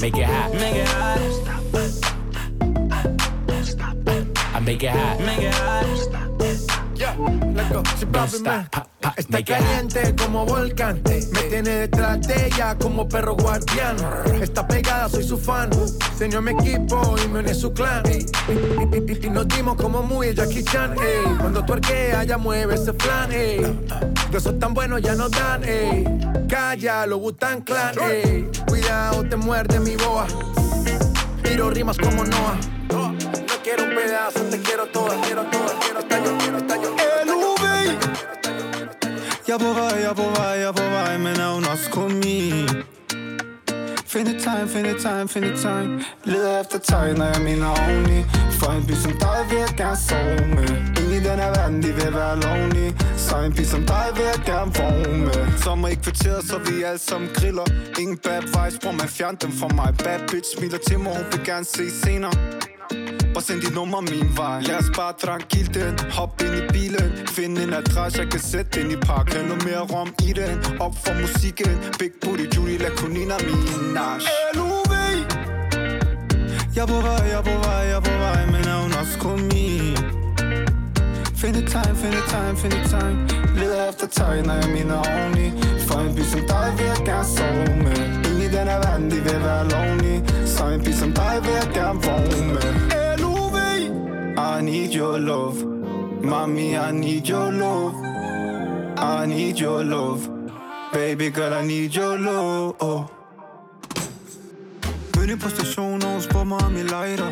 Make 0.00 0.16
it 0.16 0.24
hot. 0.24 0.52
Make 0.54 0.76
it 0.76 0.88
hot. 0.88 1.18
I 4.54 4.60
make 4.60 4.82
it 4.82 4.90
hot. 4.90 5.20
Make 5.20 5.38
it 5.38 5.54
hot. 5.54 5.86
Yeah, 6.96 7.14
let's 7.54 7.72
go. 7.72 7.82
Si 7.96 8.06
papi 8.06 8.40
me 8.42 8.87
está 9.16 9.44
caliente 9.44 10.14
como 10.16 10.44
volcán. 10.44 11.00
Me 11.04 11.42
tiene 11.48 11.70
detrás 11.70 12.20
de 12.26 12.46
ella 12.46 12.76
como 12.78 13.08
perro 13.08 13.34
guardián. 13.36 13.96
Está 14.40 14.66
pegada, 14.66 15.08
soy 15.08 15.24
su 15.24 15.38
fan. 15.38 15.70
Señor 16.16 16.42
mi 16.42 16.52
equipo 16.52 17.14
y 17.24 17.28
me 17.28 17.40
une 17.40 17.54
su 17.54 17.72
clan. 17.72 18.02
Y, 18.10 19.30
nos 19.30 19.48
dimos 19.48 19.76
como 19.76 20.02
muy 20.02 20.34
Jackie 20.34 20.64
Chan. 20.64 20.94
ey. 20.94 21.36
Cuando 21.38 21.64
tu 21.64 21.74
arquea, 21.74 22.24
ya 22.24 22.38
mueve 22.38 22.74
ese 22.74 22.92
flan. 22.92 23.32
ey. 23.32 23.60
De 24.30 24.38
esos 24.38 24.58
tan 24.58 24.74
buenos 24.74 25.00
ya 25.02 25.14
no 25.14 25.28
dan. 25.28 25.64
ey. 25.64 26.04
Calla, 26.48 27.06
lo 27.06 27.18
Butan 27.18 27.62
Clan. 27.62 27.94
ey. 28.00 28.48
Cuidado, 28.66 29.24
te 29.24 29.36
muerde 29.36 29.80
mi 29.80 29.96
boa. 29.96 30.26
Tiro 31.42 31.70
rimas 31.70 31.96
como 31.98 32.24
Noah. 32.24 32.58
No 32.90 33.14
quiero 33.62 33.84
un 33.84 33.94
pedazo, 33.94 34.40
te 34.44 34.60
quiero 34.60 34.86
toda, 34.86 35.20
quiero 35.22 35.44
toda, 35.44 35.57
Jeg 39.48 39.54
er 39.54 39.58
på 39.58 39.72
vej, 39.80 39.94
jeg 40.02 40.10
er 40.10 40.14
på 40.14 40.22
vej, 40.22 40.54
jeg 40.62 40.68
er 40.68 40.72
på 40.72 40.82
vej, 40.82 41.18
men 41.18 41.40
er 41.40 41.54
hun 41.54 41.64
også 41.64 41.90
kun 41.90 42.12
min? 42.24 42.68
Find 44.06 44.28
et 44.28 44.42
tegn, 44.44 44.68
find 44.68 44.86
et 44.86 45.00
time 45.00 45.28
find 45.28 45.44
et 45.44 45.60
tegn. 45.60 46.02
Leder 46.24 46.60
efter 46.60 46.78
tegn, 46.78 47.16
når 47.16 47.24
jeg 47.24 47.42
mener 47.42 47.66
oveni. 47.66 48.20
For 48.60 48.70
en 48.72 48.86
by 48.86 48.92
som 49.04 49.12
dig 49.12 49.40
vil 49.50 49.58
jeg 49.58 49.74
gerne 49.76 49.96
sove 50.08 50.46
med. 50.56 50.68
Ingen 50.98 51.12
i 51.20 51.20
den 51.28 51.38
her 51.42 51.50
verden, 51.58 51.82
de 51.82 51.90
vil 51.98 52.14
være 52.14 52.40
lonely 52.40 52.88
Så 53.16 53.36
en 53.46 53.52
by 53.52 53.64
som 53.64 53.82
dig 53.86 54.06
vil 54.16 54.24
jeg 54.32 54.40
gerne 54.46 54.70
vågne 54.78 55.18
med. 55.26 55.58
Sommer 55.64 55.88
i 55.88 55.94
kvarteret, 55.94 56.44
så 56.50 56.58
vi 56.58 56.82
alle 56.82 56.98
sammen 56.98 57.28
griller. 57.34 57.66
Ingen 58.00 58.18
bad 58.24 58.42
vibes, 58.42 58.78
bror 58.82 58.92
man 58.92 59.08
fjern 59.08 59.36
dem 59.42 59.52
fra 59.52 59.68
mig. 59.68 59.90
Bad 60.04 60.20
bitch 60.30 60.48
smiler 60.56 60.78
til 60.88 60.98
mig, 60.98 61.12
hun 61.16 61.26
vil 61.32 61.44
gerne 61.44 61.64
se 61.64 61.84
senere. 62.04 62.32
Bare 63.34 63.44
send 63.44 63.60
dit 63.60 63.74
nummer 63.74 64.00
min 64.00 64.28
vej. 64.36 64.60
Lad 64.60 64.76
os 64.76 64.90
bare 64.96 65.12
tranquilt 65.24 65.74
den 65.74 65.94
Hop 66.16 66.42
ind 66.44 66.54
i 66.60 66.62
bilen. 66.72 67.26
Find 67.28 67.58
en 67.58 67.72
adresse, 67.72 68.20
jeg 68.20 68.30
kan 68.30 68.40
sætte 68.40 68.80
den 68.80 68.90
i 68.90 68.96
park 68.96 69.32
Hæld 69.32 69.46
noget 69.46 69.64
mere 69.64 69.80
rom 69.92 70.10
i 70.28 70.32
den. 70.32 70.80
Op 70.80 70.94
for 71.04 71.14
musikken. 71.20 71.74
Big 71.98 72.12
booty, 72.22 72.44
Judy, 72.56 72.78
la 72.82 72.90
Kunina, 72.98 73.36
Minaj 73.46 74.18
LUV 74.54 74.88
Jeg 76.78 76.82
er 76.82 76.86
på 76.86 77.00
vej, 77.06 77.26
jeg 77.30 77.38
er 77.38 77.42
på 77.42 77.56
vej, 77.64 77.80
jeg 77.90 77.96
er 77.96 78.00
på 78.00 78.10
vej 78.10 78.46
Men 78.46 78.64
er 78.68 78.82
hun 78.82 78.92
også 79.00 79.18
kun 79.18 79.40
min? 79.42 79.57
Find 81.40 81.56
et 81.56 81.68
tegn, 81.68 81.96
find 81.96 82.14
et 82.14 82.24
time 82.28 82.56
find 82.56 82.72
et 82.72 82.90
tegn 82.90 83.16
Leder 83.56 83.88
efter 83.88 84.06
tøj, 84.06 84.42
når 84.42 84.54
jeg 84.54 84.70
minder 84.76 84.96
oveni. 84.96 85.46
For 85.86 85.98
en 86.00 86.14
by 86.14 86.20
som 86.20 86.40
dig 86.40 86.74
vil 86.78 86.86
jeg 86.86 87.02
gerne 87.04 87.24
sove 87.24 87.76
med. 87.84 87.98
Ingen 88.26 88.42
i 88.42 88.48
den 88.56 88.66
her 88.68 88.78
verden, 88.86 89.10
de 89.10 89.16
vil 89.16 89.40
være 89.44 89.68
lonely 89.68 90.16
Så 90.46 90.66
en 90.66 90.84
by 90.84 90.92
som 90.92 91.12
dig 91.12 91.38
vil 91.42 91.52
jeg 91.52 91.70
gerne 91.74 92.00
vågne 92.02 92.46
med. 92.54 92.68
LUV 93.18 93.56
I 94.58 94.62
need 94.62 94.94
your 94.94 95.18
love. 95.18 95.56
Mommy, 96.22 96.68
I 96.88 96.92
need 96.92 97.28
your 97.30 97.50
love. 97.50 97.94
I 98.98 99.26
need 99.26 99.60
your 99.60 99.82
love. 99.82 100.20
Baby 100.92 101.30
girl, 101.36 101.52
I 101.62 101.66
need 101.66 101.90
your 101.96 102.16
love. 102.16 102.74
Oh. 102.82 103.02
Mødte 105.16 105.36
på 105.36 105.48
stationen, 105.48 106.02
og 106.02 106.12
hun 106.12 106.22
spurgte 106.22 106.48
mig 106.48 106.58
om 106.66 106.74
jeg 106.76 106.84
lighter. 106.84 107.30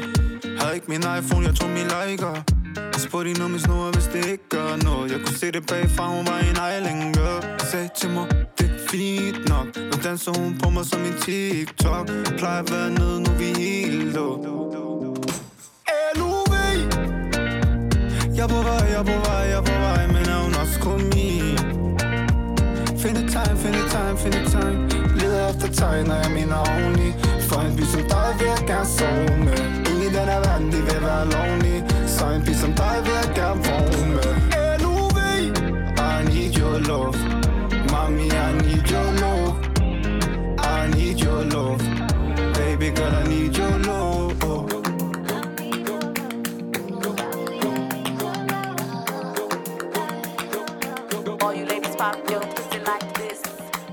Havde 0.60 0.74
ikke 0.74 0.86
min 0.88 1.04
iPhone, 1.18 1.46
jeg 1.46 1.54
tog 1.54 1.68
min 1.70 1.88
liker. 2.08 2.55
Jeg 2.76 3.00
spurgte 3.08 3.28
hende 3.28 3.44
om 3.44 3.50
min 3.50 3.60
snor, 3.60 3.90
hvis 3.92 4.08
det 4.14 4.26
ikke 4.32 4.48
gør 4.48 4.76
noget 4.84 5.12
Jeg 5.12 5.20
kunne 5.24 5.36
se 5.36 5.46
det 5.52 5.66
bagfra, 5.66 6.06
hun 6.16 6.26
var 6.26 6.38
en 6.38 6.58
island 6.72 7.14
girl. 7.14 7.60
Sagde 7.70 7.90
til 8.00 8.10
mig, 8.10 8.26
det 8.58 8.66
er 8.70 8.78
fint 8.90 9.48
nok 9.48 9.66
Nu 9.76 9.96
danser 10.04 10.32
hun 10.40 10.58
på 10.62 10.70
mig 10.70 10.84
som 10.84 11.00
en 11.00 11.16
TikTok. 11.24 12.08
Jeg 12.08 12.34
Plejer 12.38 12.62
at 12.62 12.70
være 12.72 12.90
nede, 12.90 13.20
nu 13.24 13.30
vi 13.40 13.44
helt 13.44 14.14
low 14.14 14.32
LUV 16.18 16.52
Jeg 18.36 18.44
er 18.44 18.48
på 18.48 18.60
vej, 18.68 18.82
jeg 18.92 19.00
er 19.02 19.06
på 19.12 19.16
vej, 19.26 19.42
jeg 19.52 19.58
er 19.62 19.66
på 19.70 19.76
vej 19.86 20.06
Men 20.06 20.24
er 20.34 20.38
hun 20.44 20.54
også 20.62 20.78
kun 20.80 21.00
min 21.14 21.58
Find 23.02 23.16
et 23.22 23.28
tegn, 23.32 23.56
find 23.62 23.74
et 23.74 23.88
time 23.94 24.16
find 24.22 24.34
et 24.34 24.46
tegn 24.52 24.76
Leder 25.18 25.50
efter 25.50 25.68
tegn, 25.80 26.06
når 26.06 26.14
jeg 26.14 26.30
mener 26.38 26.56
oveni 26.56 27.08
For 27.48 27.60
en 27.60 27.76
by 27.76 27.82
som 27.82 28.02
dig 28.12 28.28
vil 28.38 28.46
jeg 28.54 28.62
gerne 28.66 28.86
sove 28.86 29.36
med 29.46 29.58
Ingen 29.88 30.02
i 30.02 30.08
den 30.16 30.26
her 30.32 30.40
verden, 30.46 30.66
de 30.72 30.76
vil 30.76 31.00
være 31.02 31.24
lonely. 31.32 31.95
LUV 34.80 35.18
I 35.98 36.24
need 36.24 36.56
your 36.56 36.80
love 36.80 37.16
Mommy, 37.90 38.30
I 38.32 38.52
need 38.62 38.88
your 38.90 39.12
love 39.12 39.56
I 40.58 40.88
need 40.94 41.20
your 41.20 41.44
love 41.44 41.82
Baby 42.54 42.90
girl, 42.90 43.14
I 43.14 43.28
need 43.28 43.56
your 43.56 43.78
love 43.80 44.44
All 51.42 51.54
you 51.54 51.66
ladies 51.66 51.96
pop 51.96 52.16
your 52.30 52.40
pussy 52.40 52.78
like 52.80 53.14
this. 53.14 53.42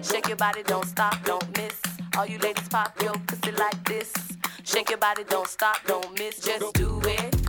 Shake 0.01 0.27
your 0.27 0.37
body, 0.37 0.63
don't 0.63 0.85
stop, 0.85 1.23
don't 1.25 1.57
miss. 1.57 1.81
All 2.17 2.25
you 2.25 2.37
ladies 2.39 2.67
pop 2.69 2.99
your 3.01 3.13
pussy 3.27 3.51
like 3.51 3.83
this. 3.83 4.11
Shake 4.63 4.89
your 4.89 4.97
body, 4.97 5.23
don't 5.29 5.47
stop, 5.47 5.77
don't 5.85 6.17
miss. 6.17 6.39
Just 6.39 6.73
do 6.73 6.99
it, 7.03 7.42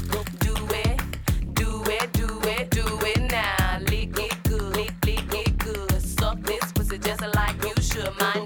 do 2.70 2.84
it, 3.00 3.22
now. 3.30 3.78
Lick 3.90 4.18
it 4.18 4.42
good, 4.44 4.76
lick, 4.76 4.92
it 5.06 5.58
good. 5.58 6.02
Suck 6.02 6.40
this 6.42 6.72
pussy 6.72 6.98
just 6.98 7.22
like 7.34 7.56
you 7.64 7.82
should. 7.82 8.10
My 8.20 8.44